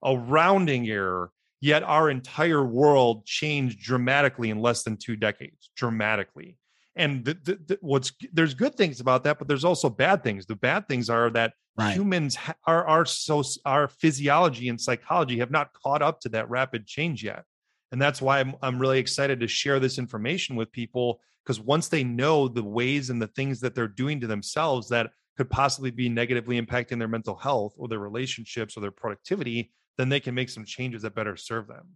[0.05, 1.31] a rounding error.
[1.61, 5.71] Yet our entire world changed dramatically in less than two decades.
[5.77, 6.59] Dramatically
[6.97, 10.47] and the, the, the, what's there's good things about that but there's also bad things
[10.47, 11.95] the bad things are that right.
[11.95, 16.49] humans ha- are our so our physiology and psychology have not caught up to that
[16.51, 17.45] rapid change yet
[17.93, 21.89] and that's why i'm, I'm really excited to share this information with people because once
[21.89, 25.91] they know the ways and the things that they're doing to themselves that could possibly
[25.91, 30.35] be negatively impacting their mental health or their relationships or their productivity then they can
[30.35, 31.89] make some changes that better serve them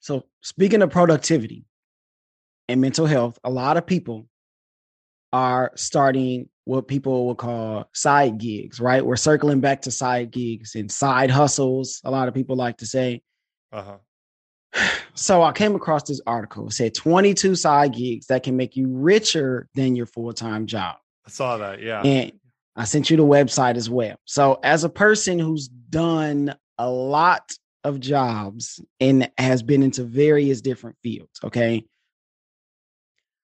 [0.00, 1.64] so speaking of productivity
[2.68, 4.28] and mental health, a lot of people
[5.32, 9.04] are starting what people will call side gigs, right?
[9.04, 12.86] We're circling back to side gigs and side hustles, a lot of people like to
[12.86, 13.22] say.
[13.72, 13.98] Uh-huh.
[15.14, 16.68] So I came across this article.
[16.68, 20.94] It said 22 side gigs that can make you richer than your full-time job.
[21.26, 22.02] I saw that, yeah.
[22.02, 22.30] And
[22.76, 24.14] I sent you the website as well.
[24.26, 27.50] So as a person who's done a lot
[27.82, 31.84] of jobs and has been into various different fields, okay?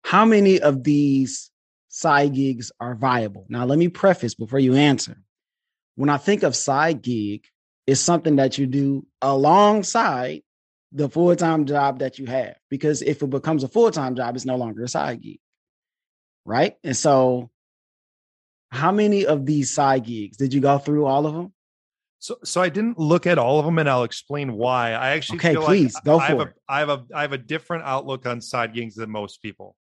[0.08, 1.50] how many of these
[1.98, 3.44] side gigs are viable?
[3.48, 5.16] Now, let me preface before you answer.
[5.96, 7.44] When I think of side gig,
[7.88, 10.42] it's something that you do alongside
[10.92, 12.54] the full time job that you have.
[12.70, 15.40] Because if it becomes a full time job, it's no longer a side gig.
[16.44, 16.76] Right.
[16.84, 17.50] And so,
[18.70, 21.52] how many of these side gigs did you go through all of them?
[22.20, 24.92] So, so I didn't look at all of them, and I'll explain why.
[24.92, 26.54] I actually okay, please like go I for have it.
[26.68, 29.74] A, I have a I have a different outlook on side gigs than most people.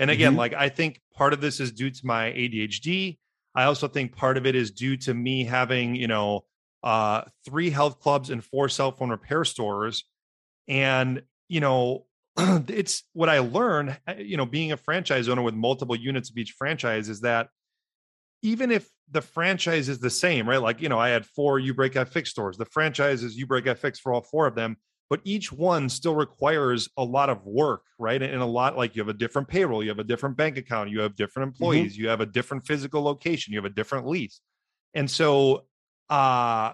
[0.00, 0.38] And again, mm-hmm.
[0.38, 3.18] like I think part of this is due to my ADHD.
[3.54, 6.46] I also think part of it is due to me having, you know,
[6.82, 10.04] uh, three health clubs and four cell phone repair stores.
[10.66, 12.06] And, you know,
[12.38, 16.38] it's what I learned, uh, you know, being a franchise owner with multiple units of
[16.38, 17.48] each franchise is that
[18.40, 20.62] even if the franchise is the same, right?
[20.62, 22.56] Like, you know, I had four uBreakiFix stores.
[22.56, 24.78] The franchise is uBreakiFix for all four of them
[25.10, 28.22] but each one still requires a lot of work, right?
[28.22, 30.88] And a lot like you have a different payroll, you have a different bank account,
[30.88, 31.64] you have different mm-hmm.
[31.64, 32.02] employees, mm-hmm.
[32.02, 34.40] you have a different physical location, you have a different lease.
[34.94, 35.64] And so,
[36.08, 36.72] uh,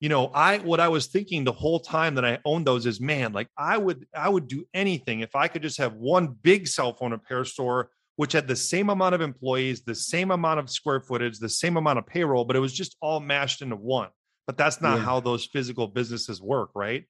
[0.00, 3.00] you know, I what I was thinking the whole time that I owned those is,
[3.00, 6.66] man, like I would I would do anything if I could just have one big
[6.66, 10.68] cell phone repair store which had the same amount of employees, the same amount of
[10.68, 14.10] square footage, the same amount of payroll, but it was just all mashed into one.
[14.46, 15.04] But that's not yeah.
[15.04, 17.06] how those physical businesses work, right?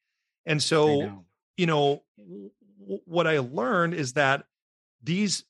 [0.46, 1.24] And so, know.
[1.56, 2.50] you know, w-
[3.04, 4.44] what I learned is that
[5.02, 5.44] these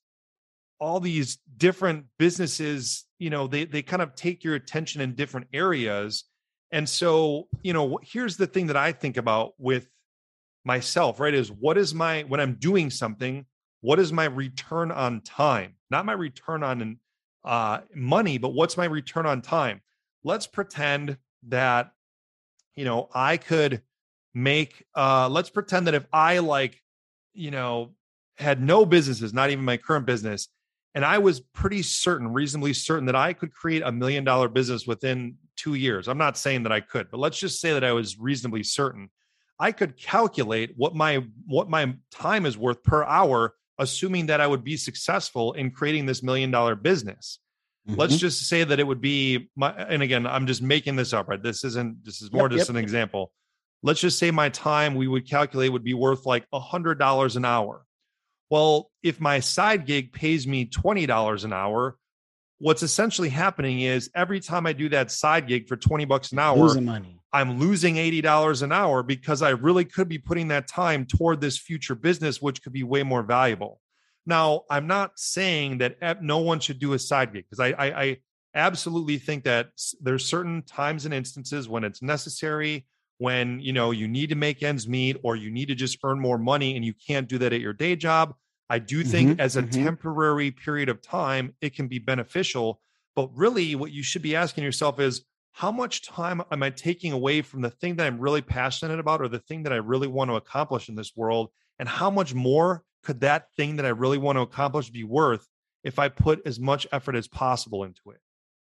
[0.78, 5.46] all these different businesses, you know, they they kind of take your attention in different
[5.52, 6.24] areas.
[6.70, 9.88] And so, you know, here's the thing that I think about with
[10.64, 11.34] myself, right?
[11.34, 13.46] Is what is my when I'm doing something,
[13.80, 15.74] what is my return on time?
[15.90, 16.98] Not my return on
[17.44, 19.82] uh, money, but what's my return on time?
[20.24, 21.18] Let's pretend
[21.48, 21.92] that,
[22.76, 23.82] you know, I could
[24.34, 26.80] make uh let's pretend that if I like,
[27.34, 27.94] you know,
[28.36, 30.48] had no businesses, not even my current business,
[30.94, 34.86] and I was pretty certain, reasonably certain that I could create a million dollar business
[34.86, 36.08] within 2 years.
[36.08, 39.10] I'm not saying that I could, but let's just say that I was reasonably certain.
[39.58, 44.46] I could calculate what my what my time is worth per hour assuming that I
[44.46, 47.38] would be successful in creating this million dollar business.
[47.88, 47.98] Mm-hmm.
[47.98, 51.28] Let's just say that it would be my and again, I'm just making this up,
[51.28, 51.42] right?
[51.42, 52.76] This isn't this is more yep, just yep.
[52.76, 53.32] an example
[53.82, 57.36] let's just say my time we would calculate would be worth like a hundred dollars
[57.36, 57.84] an hour.
[58.50, 61.96] Well, if my side gig pays me $20 an hour,
[62.58, 66.38] what's essentially happening is every time I do that side gig for 20 bucks an
[66.38, 67.18] hour, losing money.
[67.32, 71.56] I'm losing $80 an hour because I really could be putting that time toward this
[71.58, 73.80] future business, which could be way more valuable.
[74.26, 78.02] Now, I'm not saying that no one should do a side gig because I, I,
[78.02, 78.16] I
[78.54, 79.70] absolutely think that
[80.00, 82.86] there's certain times and instances when it's necessary
[83.22, 86.18] when you know you need to make ends meet or you need to just earn
[86.18, 88.34] more money and you can't do that at your day job
[88.68, 89.84] i do think mm-hmm, as a mm-hmm.
[89.84, 92.80] temporary period of time it can be beneficial.
[93.14, 97.12] But really what you should be asking yourself is how much time am i taking
[97.12, 100.08] away from the thing that i'm really passionate about or the thing that i really
[100.08, 101.50] want to accomplish in this world?
[101.78, 105.46] And how much more could that thing that i really want to accomplish be worth
[105.84, 108.20] if i put as much effort as possible into it?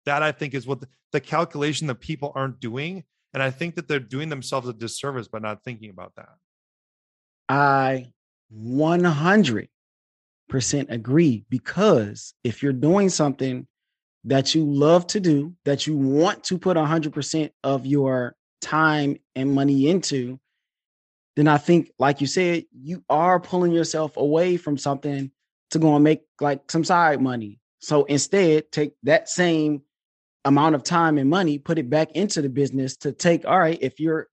[0.06, 3.04] That i think is what the, the calculation that people aren't doing
[3.34, 6.30] and I think that they're doing themselves a disservice by not thinking about that.
[7.48, 8.12] I
[8.56, 9.68] 100%
[10.90, 13.68] agree because if you're doing something
[14.26, 19.54] that you love to do, that you want to put 100% of your time and
[19.54, 20.40] money into,
[21.36, 25.32] then I think, like you said, you are pulling yourself away from something
[25.72, 27.60] to go and make like some side money.
[27.80, 29.84] So instead, take that same
[30.46, 33.78] amount of time and money, put it back into the business to take, all right,
[33.82, 34.28] if you're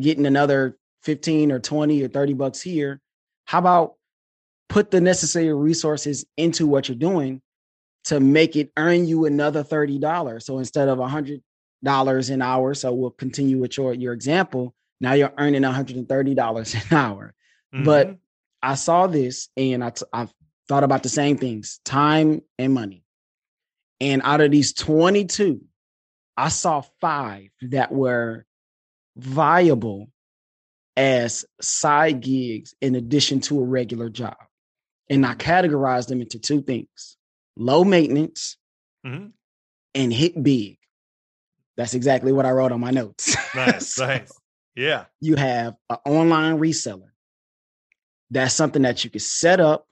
[0.00, 3.00] getting another 15 or 20 or 30 bucks here,
[3.44, 3.94] how about
[4.68, 7.40] put the necessary resources into what you're doing
[8.04, 10.42] to make it earn you another $30.
[10.42, 11.40] So instead of $100
[12.30, 17.34] an hour, so we'll continue with your, your example, now you're earning $130 an hour.
[17.74, 17.84] Mm-hmm.
[17.84, 18.16] But
[18.62, 20.28] I saw this and I, t- I
[20.68, 23.02] thought about the same things time and money.
[24.00, 25.60] And out of these 22,
[26.36, 28.46] I saw five that were
[29.16, 30.08] viable
[30.96, 34.36] as side gigs in addition to a regular job.
[35.10, 37.16] And I categorized them into two things
[37.56, 38.56] low maintenance
[39.04, 39.28] mm-hmm.
[39.94, 40.78] and hit big.
[41.76, 43.36] That's exactly what I wrote on my notes.
[43.54, 44.30] Nice, so nice.
[44.76, 45.06] Yeah.
[45.20, 47.10] You have an online reseller.
[48.30, 49.86] That's something that you can set up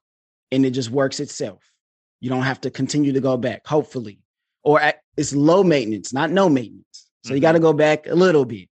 [0.53, 1.63] and it just works itself.
[2.21, 4.19] You don't have to continue to go back, hopefully.
[4.63, 7.07] Or at, it's low maintenance, not no maintenance.
[7.25, 7.35] So mm-hmm.
[7.37, 8.69] you got to go back a little bit.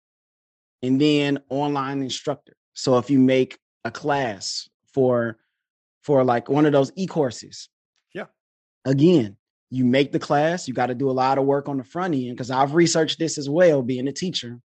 [0.82, 2.56] And then online instructor.
[2.74, 5.38] So if you make a class for
[6.02, 7.70] for like one of those e-courses.
[8.14, 8.26] Yeah.
[8.84, 9.38] Again,
[9.70, 12.14] you make the class, you got to do a lot of work on the front
[12.14, 14.60] end because I've researched this as well being a teacher.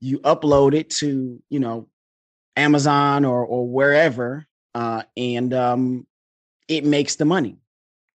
[0.00, 1.88] You upload it to, you know,
[2.56, 6.06] Amazon or or wherever uh and um
[6.68, 7.56] it makes the money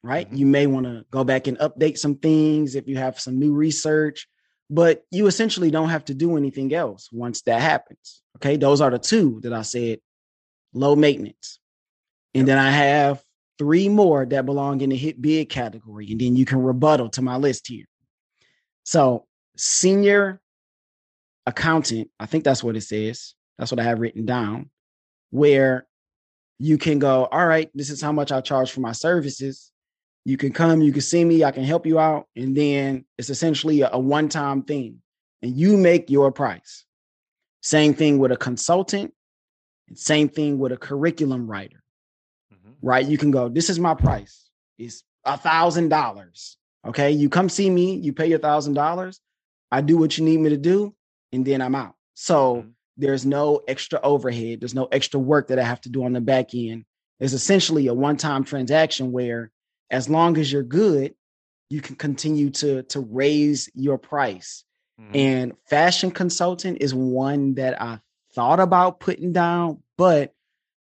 [0.06, 0.28] right?
[0.28, 0.38] Mm-hmm.
[0.38, 3.54] You may want to go back and update some things if you have some new
[3.54, 4.28] research,
[4.70, 8.22] but you essentially don't have to do anything else once that happens.
[8.38, 8.56] Okay.
[8.56, 10.00] Those are the two that I said
[10.74, 11.60] low maintenance.
[12.36, 13.24] And then I have
[13.58, 16.12] three more that belong in the hit big category.
[16.12, 17.86] And then you can rebuttal to my list here.
[18.84, 19.26] So,
[19.58, 20.40] senior
[21.48, 23.34] accountant, I think that's what it says.
[23.58, 24.70] That's what I have written down,
[25.32, 25.88] where
[26.60, 29.72] you can go, all right, this is how much I charge for my services.
[30.26, 32.28] You can come, you can see me, I can help you out.
[32.36, 35.02] And then it's essentially a, a one time thing,
[35.42, 36.84] and you make your price.
[37.62, 39.14] Same thing with a consultant,
[39.94, 41.84] same thing with a curriculum writer,
[42.52, 42.74] mm-hmm.
[42.82, 43.06] right?
[43.06, 44.50] You can go, this is my price.
[44.78, 46.58] It's a thousand dollars.
[46.86, 47.12] Okay.
[47.12, 49.20] You come see me, you pay your thousand dollars.
[49.72, 50.96] I do what you need me to do,
[51.32, 51.96] and then I'm out.
[52.14, 52.70] So mm-hmm.
[52.98, 56.22] there's no extra overhead, there's no extra work that I have to do on the
[56.22, 56.86] back end.
[57.20, 59.52] It's essentially a one time transaction where
[59.90, 61.16] as long as you're good,
[61.70, 64.64] you can continue to to raise your price.
[65.00, 65.16] Mm-hmm.
[65.16, 68.00] And fashion consultant is one that I
[68.34, 70.34] thought about putting down, but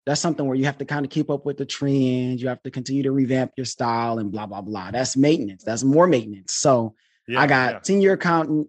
[0.06, 2.40] that's something where you have to kind of keep up with the trends.
[2.40, 4.90] You have to continue to revamp your style and blah blah blah.
[4.90, 5.64] That's maintenance.
[5.64, 6.54] That's more maintenance.
[6.54, 6.94] So
[7.26, 7.80] yeah, I got yeah.
[7.82, 8.68] senior accountant,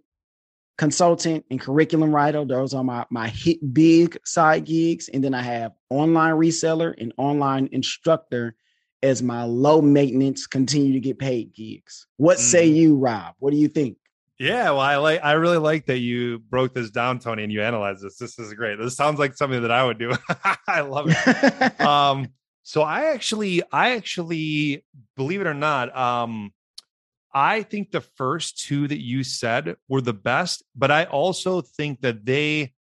[0.77, 2.43] consultant, and curriculum writer.
[2.43, 7.13] Those are my my hit big side gigs, and then I have online reseller and
[7.17, 8.55] online instructor
[9.02, 12.08] as my low maintenance continue to get paid gigs.
[12.18, 12.41] What mm.
[12.41, 13.36] say you, Rob?
[13.39, 13.97] What do you think?
[14.39, 17.62] Yeah, well, I like I really like that you broke this down, Tony, and you
[17.62, 18.18] analyzed this.
[18.18, 18.80] This is great.
[18.80, 20.14] This sounds like something that I would do.
[20.68, 21.82] I love it.
[21.82, 22.30] um,
[22.64, 24.86] so I actually, I actually,
[25.18, 26.54] believe it or not, um,
[27.34, 32.02] I think the first two that you said were the best, but I also think
[32.02, 32.74] that they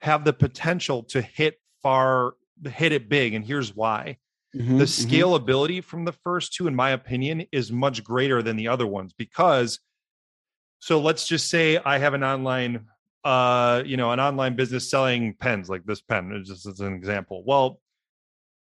[0.00, 2.34] have the potential to hit far,
[2.64, 3.34] hit it big.
[3.34, 4.18] And here's why.
[4.56, 5.10] Mm-hmm, the mm-hmm.
[5.10, 5.88] scalability mm-hmm.
[5.88, 9.78] from the first two, in my opinion, is much greater than the other ones because.
[10.82, 12.86] So let's just say I have an online,
[13.22, 17.42] uh, you know, an online business selling pens like this pen, just as an example.
[17.44, 17.80] Well,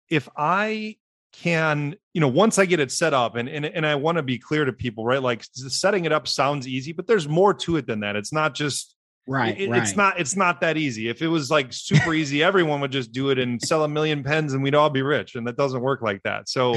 [0.09, 0.95] if I
[1.33, 4.23] can, you know, once I get it set up, and and and I want to
[4.23, 5.21] be clear to people, right?
[5.21, 8.15] Like setting it up sounds easy, but there's more to it than that.
[8.15, 8.94] It's not just
[9.27, 10.19] Right, it, right, It's not.
[10.19, 11.09] It's not that easy.
[11.09, 14.23] If it was like super easy, everyone would just do it and sell a million
[14.23, 15.33] pens, and we'd all be rich.
[15.33, 16.47] And that doesn't work like that.
[16.47, 16.75] So,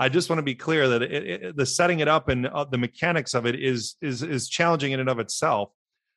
[0.00, 2.64] I just want to be clear that it, it, the setting it up and uh,
[2.64, 5.72] the mechanics of it is is is challenging in and of itself.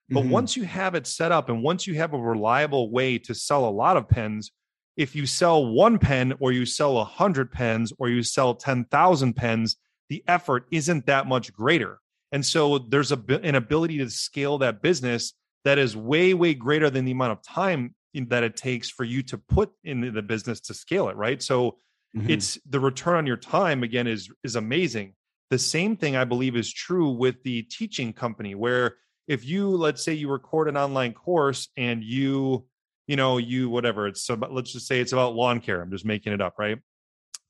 [0.10, 0.30] But mm-hmm.
[0.30, 3.68] once you have it set up, and once you have a reliable way to sell
[3.68, 4.52] a lot of pens,
[4.96, 8.86] if you sell one pen, or you sell a hundred pens, or you sell ten
[8.86, 9.76] thousand pens,
[10.08, 12.00] the effort isn't that much greater.
[12.32, 15.34] And so, there's a, an ability to scale that business
[15.64, 19.24] that is way way greater than the amount of time that it takes for you
[19.24, 21.78] to put in the business to scale it right so
[22.16, 22.30] mm-hmm.
[22.30, 25.14] it's the return on your time again is is amazing
[25.50, 28.96] the same thing i believe is true with the teaching company where
[29.28, 32.66] if you let's say you record an online course and you
[33.08, 36.06] you know you whatever it's about let's just say it's about lawn care i'm just
[36.06, 36.80] making it up right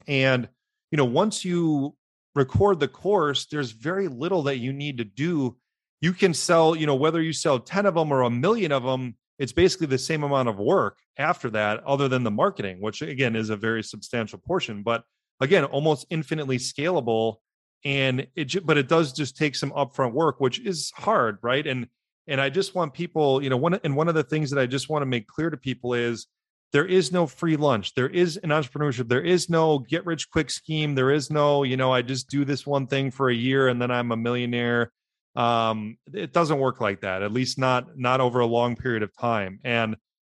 [0.08, 0.48] and
[0.92, 1.94] you know once you
[2.36, 5.58] record the course, there's very little that you need to do.
[6.04, 8.84] You can sell, you know, whether you sell 10 of them or a million of
[8.84, 13.02] them, it's basically the same amount of work after that, other than the marketing, which
[13.02, 14.84] again is a very substantial portion.
[14.84, 15.06] But
[15.40, 17.38] again, almost infinitely scalable.
[17.86, 21.66] And it, but it does just take some upfront work, which is hard, right?
[21.66, 21.88] And
[22.28, 24.66] and I just want people, you know, one and one of the things that I
[24.66, 26.28] just want to make clear to people is
[26.74, 27.94] there is no free lunch.
[27.94, 29.08] There is an entrepreneurship.
[29.08, 30.96] There is no get rich quick scheme.
[30.96, 33.82] There is no, you know, I just do this one thing for a year and
[33.82, 34.92] then I'm a millionaire.
[35.36, 39.16] Um, it doesn't work like that, at least not not over a long period of
[39.18, 39.60] time.
[39.64, 39.96] And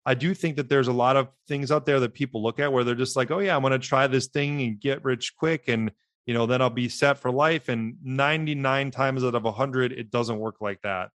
[0.07, 2.73] I do think that there's a lot of things out there that people look at
[2.73, 5.35] where they're just like, oh yeah, I'm going to try this thing and get rich
[5.37, 5.91] quick and
[6.27, 7.69] you know then I'll be set for life.
[7.69, 11.11] And 99 times out of 100, it doesn't work like that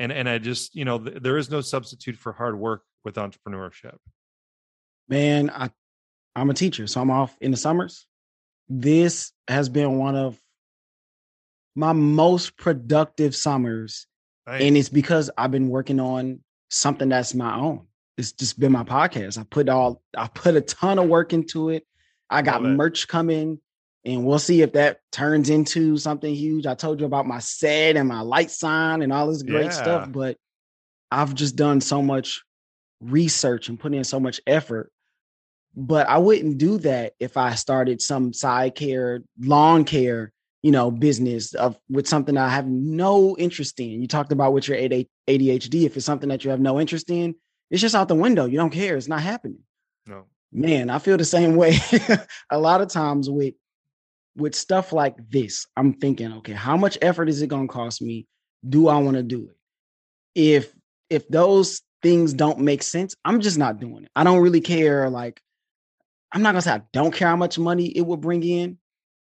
[0.00, 3.14] and and i just you know th- there is no substitute for hard work with
[3.14, 3.96] entrepreneurship
[5.08, 5.70] man i
[6.34, 8.06] i'm a teacher so i'm off in the summers
[8.68, 10.38] this has been one of
[11.74, 14.06] my most productive summers
[14.46, 16.40] and it's because i've been working on
[16.70, 17.86] something that's my own
[18.18, 21.70] it's just been my podcast i put all i put a ton of work into
[21.70, 21.86] it
[22.28, 23.60] i got merch coming
[24.04, 26.66] and we'll see if that turns into something huge.
[26.66, 29.70] I told you about my set and my light sign and all this great yeah.
[29.70, 30.38] stuff, but
[31.10, 32.42] I've just done so much
[33.00, 34.90] research and put in so much effort.
[35.76, 40.32] But I wouldn't do that if I started some side care, lawn care,
[40.62, 44.02] you know, business of with something I have no interest in.
[44.02, 45.84] You talked about with your ADHD.
[45.84, 47.34] If it's something that you have no interest in,
[47.70, 48.44] it's just out the window.
[48.44, 48.96] You don't care.
[48.96, 49.60] It's not happening.
[50.06, 50.26] No.
[50.52, 51.78] Man, I feel the same way
[52.50, 53.54] a lot of times with
[54.36, 58.00] with stuff like this, I'm thinking, okay, how much effort is it going to cost
[58.00, 58.26] me?
[58.68, 59.56] Do I want to do it?
[60.34, 60.72] If
[61.08, 64.10] if those things don't make sense, I'm just not doing it.
[64.14, 65.08] I don't really care.
[65.08, 65.40] Like,
[66.32, 68.78] I'm not gonna say I don't care how much money it will bring in.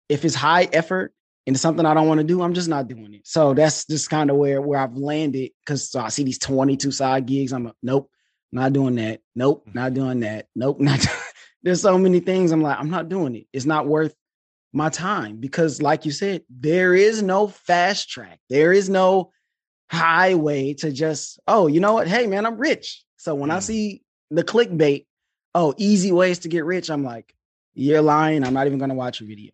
[0.09, 1.13] If it's high effort
[1.47, 3.27] and it's something I don't want to do, I'm just not doing it.
[3.27, 6.91] So that's just kind of where where I've landed because so I see these 22
[6.93, 7.53] side gigs.
[7.53, 8.11] I'm like, nope,
[8.53, 9.21] not doing that.
[9.35, 9.75] Nope, mm.
[9.75, 10.47] not doing that.
[10.55, 11.05] Nope, not.
[11.63, 12.53] There's so many things.
[12.53, 13.47] I'm like, I'm not doing it.
[13.53, 14.15] It's not worth
[14.73, 19.33] my time because like you said there is no fast track there is no
[19.91, 23.55] highway to just oh you know what hey man i'm rich so when mm.
[23.55, 25.07] i see the clickbait
[25.57, 27.35] oh easy ways to get rich i'm like
[27.75, 29.51] you're lying i'm not even going to watch a video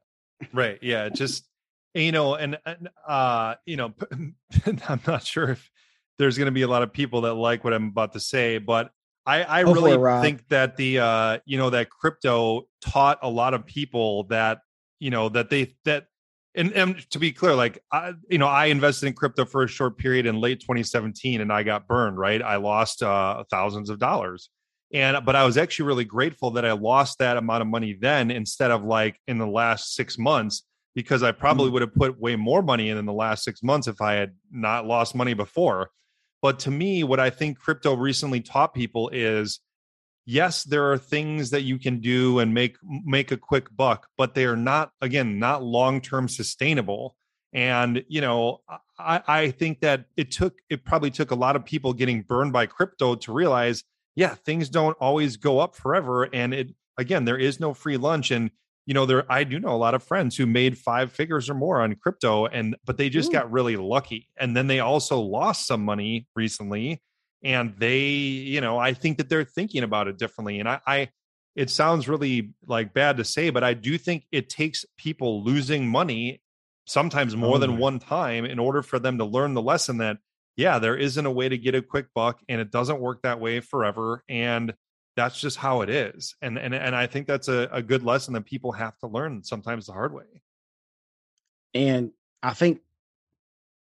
[0.53, 1.49] right yeah just
[1.97, 3.95] you know and, and uh you know
[4.89, 5.71] i'm not sure if
[6.19, 8.59] there's going to be a lot of people that like what i'm about to say
[8.59, 8.91] but
[9.27, 13.55] I, I really it, think that the uh, you know that crypto taught a lot
[13.55, 14.61] of people that
[15.01, 16.07] you know that they that
[16.55, 19.69] and, and to be clear like i you know i invested in crypto for a
[19.69, 22.41] short period in late 2017 and i got burned right?
[22.41, 24.49] I lost uh thousands of dollars.
[24.95, 28.31] And but i was actually really grateful that i lost that amount of money then
[28.31, 30.63] instead of like in the last six months
[30.97, 31.75] because i probably mm.
[31.75, 34.35] would have put way more money in in the last six months if i had
[34.51, 35.91] not lost money before.
[36.43, 39.61] But to me what i think crypto recently taught people is
[40.25, 44.35] yes there are things that you can do and make make a quick buck but
[44.35, 47.15] they are not again not long term sustainable.
[47.53, 48.61] And you know
[48.99, 52.53] I, I think that it took it probably took a lot of people getting burned
[52.53, 53.85] by crypto to realize
[54.15, 56.25] yeah things don't always go up forever.
[56.25, 58.31] And it again there is no free lunch.
[58.31, 58.51] And
[58.87, 61.55] you know there i do know a lot of friends who made five figures or
[61.55, 63.33] more on crypto and but they just Ooh.
[63.33, 64.29] got really lucky.
[64.39, 67.03] And then they also lost some money recently
[67.43, 70.61] and they you know i think that they're thinking about it differently.
[70.61, 71.09] And i, I
[71.55, 75.89] it sounds really like bad to say but i do think it takes people losing
[75.89, 76.41] money
[76.87, 77.79] sometimes more oh, than mm.
[77.79, 80.19] one time in order for them to learn the lesson that
[80.57, 83.41] yeah there isn't a way to get a quick buck and it doesn't work that
[83.41, 84.23] way forever.
[84.29, 84.75] And
[85.17, 88.35] that's just how it is and and, and i think that's a, a good lesson
[88.35, 90.25] that people have to learn sometimes the hard way
[91.75, 92.11] and
[92.43, 92.81] i think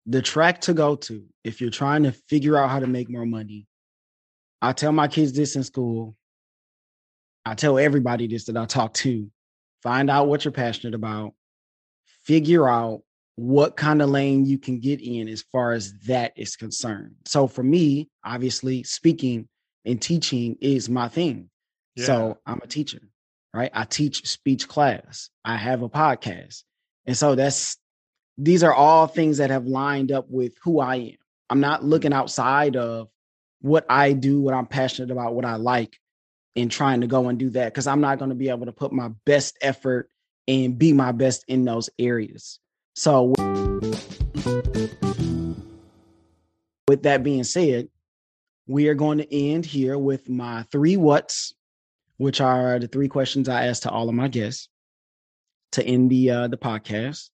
[0.07, 3.27] the track to go to if you're trying to figure out how to make more
[3.27, 3.67] money.
[4.61, 6.17] I tell my kids this in school.
[7.45, 9.31] I tell everybody this that I talk to.
[9.83, 11.35] Find out what you're passionate about.
[12.25, 13.03] Figure out
[13.37, 17.15] what kind of lane you can get in as far as that is concerned.
[17.27, 19.49] So for me, obviously, speaking
[19.85, 21.51] and teaching is my thing.
[21.97, 22.07] Yeah.
[22.07, 23.01] So I'm a teacher,
[23.53, 23.71] right?
[23.73, 25.31] I teach speech class.
[25.45, 26.63] I have a podcast.
[27.07, 27.77] And so that's
[28.37, 31.17] these are all things that have lined up with who I am.
[31.51, 32.21] I'm not looking mm-hmm.
[32.21, 33.09] outside of
[33.61, 35.99] what I do, what I'm passionate about, what I like,
[36.57, 38.73] and trying to go and do that because I'm not going to be able to
[38.73, 40.11] put my best effort
[40.47, 42.59] and be my best in those areas.
[42.95, 43.35] So,
[46.87, 47.89] with that being said,
[48.67, 51.55] we are going to end here with my three what's,
[52.17, 54.69] which are the three questions I ask to all of my guests
[55.73, 57.31] to end the uh, the podcast.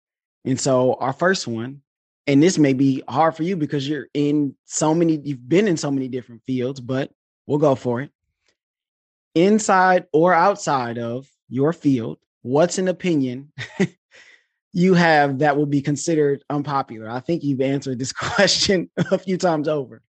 [0.45, 1.81] And so our first one,
[2.25, 5.77] and this may be hard for you because you're in so many, you've been in
[5.77, 7.11] so many different fields, but
[7.45, 8.11] we'll go for it.
[9.35, 13.51] Inside or outside of your field, what's an opinion
[14.73, 17.09] you have that will be considered unpopular?
[17.09, 20.01] I think you've answered this question a few times over.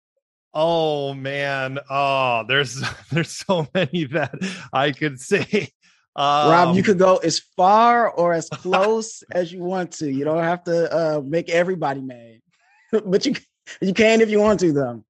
[0.55, 1.79] Oh man.
[1.91, 4.35] Oh, there's there's so many that
[4.73, 5.71] I could say.
[6.17, 10.11] Um, Rob, you um, could go as far or as close as you want to.
[10.11, 12.41] You don't have to uh, make everybody mad,
[13.05, 13.35] but you
[13.81, 15.05] you can if you want to, though.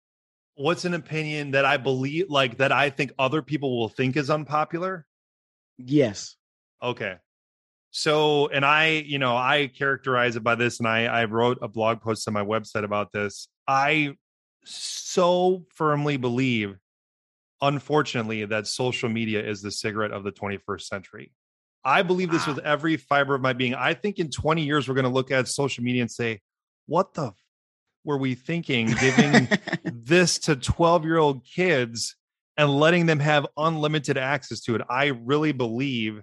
[0.57, 4.28] What's an opinion that I believe, like that I think other people will think is
[4.28, 5.07] unpopular?
[5.78, 6.34] Yes.
[6.82, 7.14] Okay.
[7.91, 11.68] So, and I, you know, I characterize it by this, and I I wrote a
[11.68, 13.49] blog post on my website about this.
[13.66, 14.14] I
[14.69, 16.77] so firmly believe,
[17.61, 21.33] unfortunately, that social media is the cigarette of the 21st century.
[21.85, 22.55] I believe this wow.
[22.55, 23.75] with every fiber of my being.
[23.75, 26.41] I think in 20 years, we're going to look at social media and say,
[26.87, 27.35] what the f-
[28.05, 29.49] were we thinking giving
[29.85, 32.16] this to 12 year old kids
[32.57, 34.83] and letting them have unlimited access to it?
[34.91, 36.23] I really believe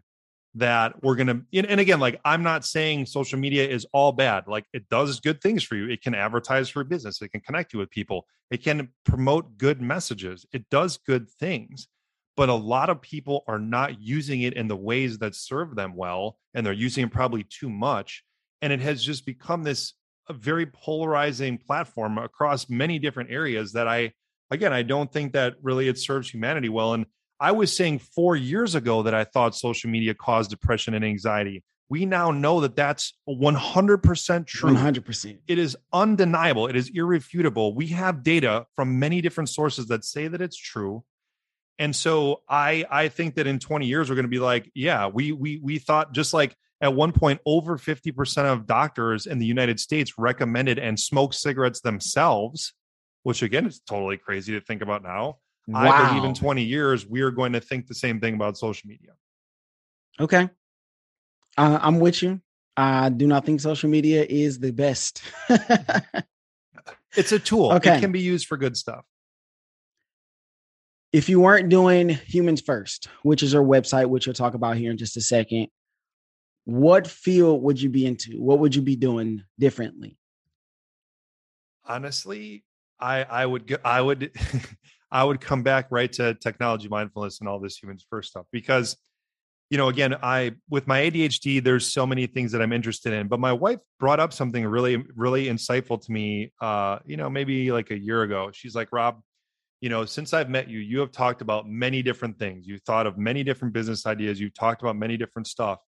[0.55, 4.45] that we're going to and again like i'm not saying social media is all bad.
[4.47, 5.89] Like it does good things for you.
[5.89, 7.21] It can advertise for business.
[7.21, 8.25] It can connect you with people.
[8.51, 10.45] It can promote good messages.
[10.53, 11.87] It does good things.
[12.37, 15.95] But a lot of people are not using it in the ways that serve them
[15.95, 18.23] well and they're using it probably too much.
[18.61, 19.93] And it has just become this
[20.31, 24.11] very polarizing platform across many different areas that i
[24.49, 26.93] again i don't think that really it serves humanity well.
[26.93, 27.05] And
[27.39, 31.63] I was saying four years ago that I thought social media caused depression and anxiety.
[31.89, 34.73] We now know that that's 100% true.
[34.73, 35.37] 100%.
[35.47, 36.67] It is undeniable.
[36.67, 37.75] It is irrefutable.
[37.75, 41.03] We have data from many different sources that say that it's true.
[41.77, 45.07] And so I I think that in 20 years we're going to be like, yeah,
[45.07, 49.45] we we we thought just like at one point over 50% of doctors in the
[49.45, 52.73] United States recommended and smoked cigarettes themselves,
[53.23, 55.37] which again is totally crazy to think about now.
[55.67, 55.81] Wow.
[55.81, 58.87] I believe in 20 years, we are going to think the same thing about social
[58.87, 59.11] media.
[60.19, 60.49] Okay.
[61.57, 62.41] Uh, I'm with you.
[62.77, 65.21] I do not think social media is the best.
[67.15, 67.71] it's a tool.
[67.75, 67.97] Okay.
[67.97, 69.05] It can be used for good stuff.
[71.13, 74.91] If you weren't doing Humans First, which is our website, which we'll talk about here
[74.91, 75.67] in just a second,
[76.65, 78.41] what field would you be into?
[78.41, 80.17] What would you be doing differently?
[81.85, 82.65] Honestly,
[82.99, 84.31] I I would I would
[85.15, 88.97] I would come back right to technology mindfulness and all this humans first stuff because
[89.69, 93.29] you know again I with my ADHD there's so many things that I'm interested in
[93.29, 97.71] but my wife brought up something really really insightful to me uh you know maybe
[97.71, 98.49] like a year ago.
[98.53, 99.21] She's like Rob
[99.79, 102.67] you know since I've met you you have talked about many different things.
[102.67, 104.37] You've thought of many different business ideas.
[104.37, 105.79] You've talked about many different stuff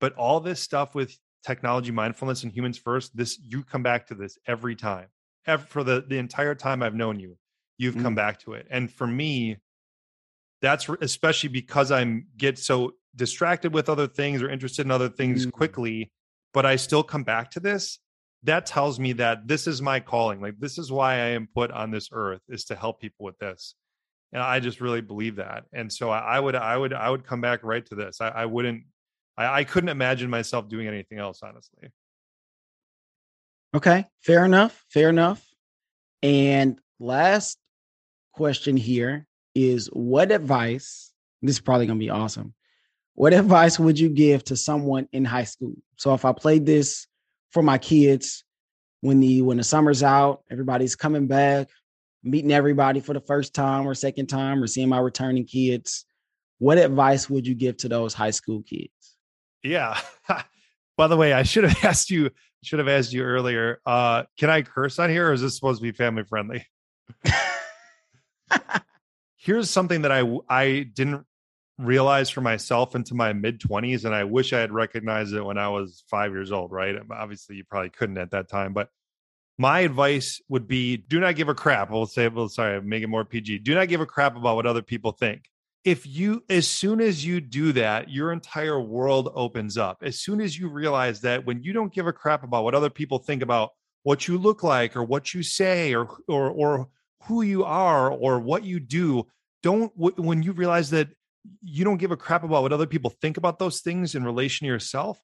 [0.00, 1.12] but all this stuff with
[1.44, 5.08] technology mindfulness and humans first this you come back to this every time
[5.66, 7.36] for the the entire time I've known you
[7.80, 8.02] you've mm.
[8.02, 8.66] come back to it.
[8.70, 9.56] And for me,
[10.60, 15.46] that's especially because I'm get so distracted with other things or interested in other things
[15.46, 15.52] mm.
[15.52, 16.12] quickly,
[16.52, 17.98] but I still come back to this.
[18.42, 20.42] That tells me that this is my calling.
[20.42, 23.38] Like this is why I am put on this earth is to help people with
[23.38, 23.74] this.
[24.32, 25.64] And I just really believe that.
[25.72, 28.20] And so I, I would, I would, I would come back right to this.
[28.20, 28.84] I, I wouldn't,
[29.36, 31.88] I, I couldn't imagine myself doing anything else, honestly.
[33.74, 34.84] Okay, fair enough.
[34.88, 35.44] Fair enough.
[36.22, 37.58] And last
[38.40, 41.12] question here is what advice,
[41.42, 42.54] this is probably going to be awesome.
[43.12, 45.74] What advice would you give to someone in high school?
[45.96, 47.06] So if I played this
[47.50, 48.42] for my kids
[49.02, 51.68] when the when the summer's out, everybody's coming back,
[52.24, 56.06] meeting everybody for the first time or second time or seeing my returning kids,
[56.56, 59.18] what advice would you give to those high school kids?
[59.62, 60.00] Yeah.
[60.96, 62.30] By the way, I should have asked you
[62.62, 63.82] should have asked you earlier.
[63.84, 66.64] Uh, can I curse on here or is this supposed to be family friendly?
[69.36, 71.24] Here's something that I I didn't
[71.78, 75.56] realize for myself into my mid 20s and I wish I had recognized it when
[75.56, 76.96] I was 5 years old, right?
[77.10, 78.90] Obviously you probably couldn't at that time, but
[79.60, 81.90] my advice would be do not give a crap.
[81.90, 83.58] We'll say, well, sorry, make it more PG.
[83.58, 85.50] Do not give a crap about what other people think.
[85.84, 89.98] If you, as soon as you do that, your entire world opens up.
[90.02, 92.88] As soon as you realize that when you don't give a crap about what other
[92.88, 93.72] people think about
[94.02, 96.88] what you look like or what you say or, or, or
[97.24, 99.26] who you are or what you do
[99.62, 101.08] don't when you realize that
[101.62, 104.64] you don't give a crap about what other people think about those things in relation
[104.64, 105.20] to yourself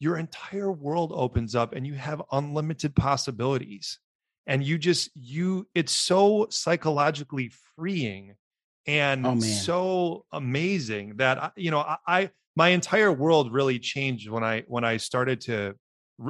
[0.00, 3.98] your entire world opens up and you have unlimited possibilities.
[4.46, 8.34] And you just you it's so psychologically freeing
[8.86, 14.28] and oh, so amazing that uh, you know I, I my entire world really changed
[14.28, 15.74] when i when i started to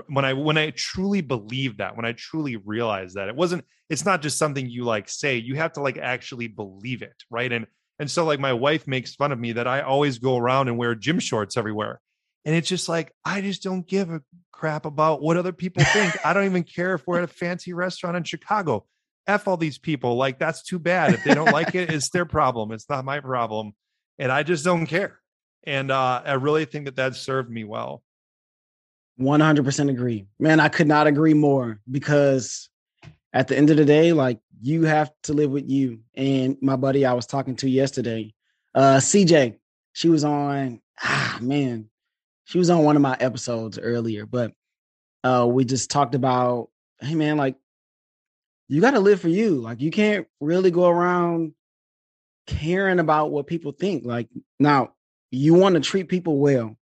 [0.09, 4.05] when I when I truly believe that, when I truly realize that it wasn't, it's
[4.05, 5.37] not just something you like say.
[5.39, 7.51] You have to like actually believe it, right?
[7.53, 7.67] And
[7.99, 10.79] and so like my wife makes fun of me that I always go around and
[10.79, 12.01] wear gym shorts everywhere.
[12.45, 14.23] And it's just like I just don't give a
[14.53, 16.15] crap about what other people think.
[16.25, 18.87] I don't even care if we're at a fancy restaurant in Chicago.
[19.27, 20.17] F all these people.
[20.17, 21.15] Like that's too bad.
[21.15, 22.73] If they don't like it, it's their problem.
[22.73, 23.73] It's not my problem.
[24.19, 25.19] And I just don't care.
[25.65, 28.03] And uh, I really think that that served me well.
[29.21, 30.27] 100% agree.
[30.39, 32.69] Man, I could not agree more because
[33.33, 36.01] at the end of the day, like you have to live with you.
[36.15, 38.35] And my buddy I was talking to yesterday,
[38.75, 39.57] uh, CJ,
[39.93, 41.89] she was on, ah, man,
[42.45, 44.53] she was on one of my episodes earlier, but
[45.23, 47.57] uh, we just talked about, hey, man, like
[48.69, 49.57] you got to live for you.
[49.57, 51.53] Like you can't really go around
[52.47, 54.05] caring about what people think.
[54.05, 54.93] Like now,
[55.31, 56.77] you want to treat people well,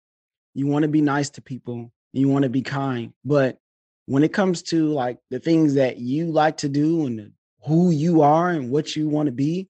[0.53, 3.57] you want to be nice to people, you want to be kind, but
[4.05, 7.32] when it comes to like the things that you like to do and
[7.66, 9.68] who you are and what you want to be,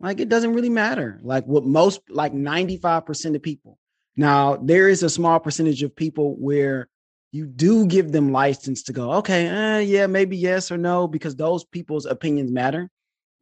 [0.00, 1.20] like it doesn't really matter.
[1.22, 3.78] Like what most, like 95% of people.
[4.16, 6.88] Now, there is a small percentage of people where
[7.32, 11.36] you do give them license to go, okay, eh, yeah, maybe yes or no, because
[11.36, 12.90] those people's opinions matter.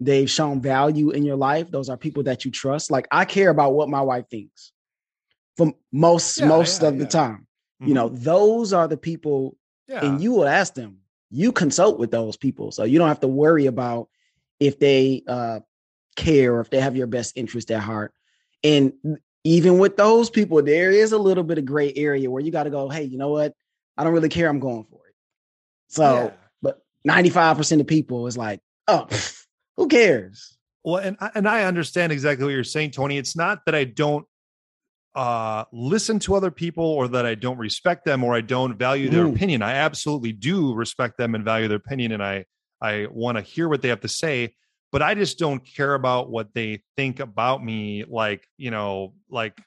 [0.01, 1.70] They've shown value in your life.
[1.70, 2.90] Those are people that you trust.
[2.90, 4.72] Like I care about what my wife thinks
[5.57, 7.01] for most yeah, most yeah, of yeah.
[7.01, 7.47] the time.
[7.85, 7.89] Mm-hmm.
[7.89, 8.22] You know, mm-hmm.
[8.22, 9.57] those are the people
[9.89, 10.99] and you will ask them.
[11.30, 12.70] You consult with those people.
[12.72, 14.09] So you don't have to worry about
[14.61, 15.61] if they uh
[16.16, 18.12] care or if they have your best interest at heart.
[18.62, 18.93] And
[19.43, 22.62] even with those people, there is a little bit of gray area where you got
[22.64, 23.55] to go, hey, you know what?
[23.97, 24.49] I don't really care.
[24.49, 25.14] I'm going for it.
[25.89, 26.32] So,
[26.62, 29.07] but 95% of people is like, oh,
[29.76, 30.57] who cares?
[30.82, 33.16] Well, and and I understand exactly what you're saying, Tony.
[33.16, 34.26] It's not that I don't
[35.14, 39.08] uh, listen to other people or that I don't respect them or I don't value
[39.08, 39.34] their mm.
[39.34, 39.62] opinion.
[39.62, 42.44] I absolutely do respect them and value their opinion, and I
[42.80, 44.54] I want to hear what they have to say.
[44.92, 48.04] But I just don't care about what they think about me.
[48.08, 49.60] Like you know, like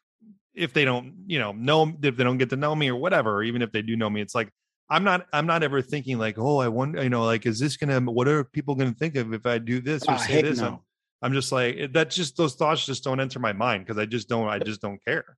[0.53, 3.43] if they don't you know know if they don't get to know me or whatever,
[3.43, 4.49] even if they do know me, it's like
[4.89, 7.77] I'm not I'm not ever thinking like, oh, I wonder, you know, like, is this
[7.77, 10.59] gonna what are people gonna think of if I do this or uh, say this?
[10.59, 10.83] No.
[11.21, 14.29] I'm, just like that just those thoughts just don't enter my mind because I just
[14.29, 15.37] don't I just don't care.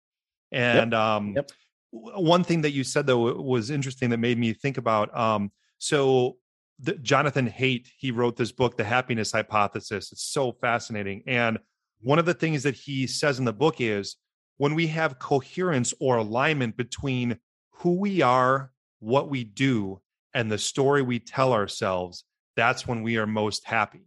[0.51, 0.99] And yep.
[0.99, 1.51] um yep.
[1.91, 6.37] one thing that you said though was interesting that made me think about um so
[6.81, 10.11] the, Jonathan Haidt, he wrote this book, The Happiness Hypothesis.
[10.11, 11.23] It's so fascinating.
[11.27, 11.59] And
[12.01, 14.15] one of the things that he says in the book is
[14.57, 17.37] when we have coherence or alignment between
[17.71, 20.01] who we are what we do
[20.33, 22.25] and the story we tell ourselves,
[22.55, 24.05] that's when we are most happy.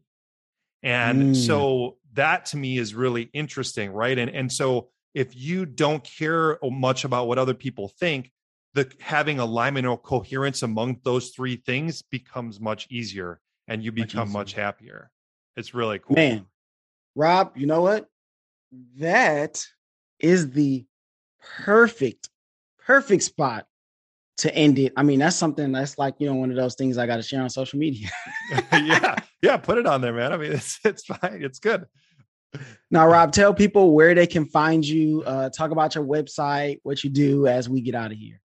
[0.82, 1.36] And mm.
[1.36, 4.18] so that to me is really interesting, right?
[4.18, 8.30] And and so if you don't care much about what other people think,
[8.74, 14.28] the having alignment or coherence among those three things becomes much easier and you become
[14.28, 15.10] much, much happier.
[15.56, 16.16] It's really cool.
[16.16, 16.46] Man,
[17.14, 18.08] Rob, you know what?
[18.96, 19.64] That
[20.18, 20.86] is the
[21.64, 22.30] perfect,
[22.86, 23.66] perfect spot
[24.42, 24.92] to end it.
[24.96, 27.22] I mean, that's something that's like, you know, one of those things I got to
[27.22, 28.10] share on social media.
[28.72, 29.14] yeah.
[29.40, 29.56] Yeah.
[29.56, 30.32] Put it on there, man.
[30.32, 31.42] I mean, it's, it's fine.
[31.42, 31.86] It's good.
[32.90, 35.22] Now, Rob, tell people where they can find you.
[35.24, 38.40] Uh, talk about your website, what you do as we get out of here.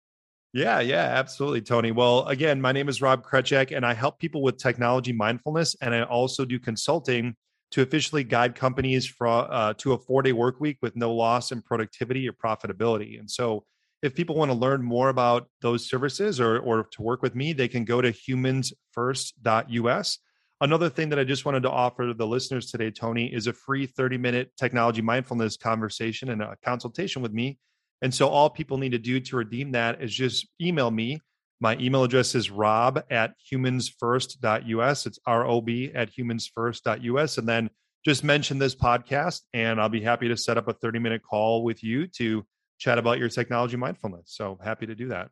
[0.52, 1.92] Yeah, yeah, absolutely, Tony.
[1.92, 5.94] Well, again, my name is Rob Krecak, and I help people with technology mindfulness, and
[5.94, 7.34] I also do consulting
[7.72, 11.52] to officially guide companies for, uh, to a four day work week with no loss
[11.52, 13.18] in productivity or profitability.
[13.18, 13.64] And so,
[14.06, 17.52] if people want to learn more about those services or, or to work with me,
[17.52, 20.18] they can go to humansfirst.us.
[20.58, 23.84] Another thing that I just wanted to offer the listeners today, Tony, is a free
[23.86, 27.58] 30 minute technology mindfulness conversation and a consultation with me.
[28.00, 31.20] And so all people need to do to redeem that is just email me.
[31.60, 35.06] My email address is rob at humansfirst.us.
[35.06, 37.38] It's R O B at humansfirst.us.
[37.38, 37.70] And then
[38.04, 41.64] just mention this podcast, and I'll be happy to set up a 30 minute call
[41.64, 42.46] with you to
[42.78, 44.24] chat about your technology mindfulness.
[44.26, 45.30] So happy to do that.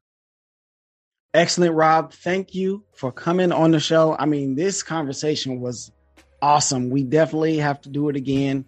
[1.32, 2.12] Excellent, Rob.
[2.12, 4.16] Thank you for coming on the show.
[4.16, 5.90] I mean, this conversation was
[6.40, 6.90] awesome.
[6.90, 8.64] We definitely have to do it again.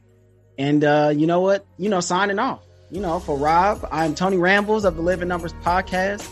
[0.59, 1.65] And uh, you know what?
[1.79, 2.65] You know, signing off.
[2.91, 6.29] You know, for Rob, I'm Tony Rambles of the Living Numbers podcast.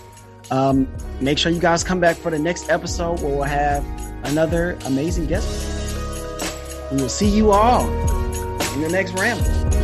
[0.50, 0.88] Um,
[1.20, 3.84] make sure you guys come back for the next episode where we'll have
[4.24, 5.48] another amazing guest.
[6.90, 7.88] We will see you all
[8.74, 9.83] in the next ramble.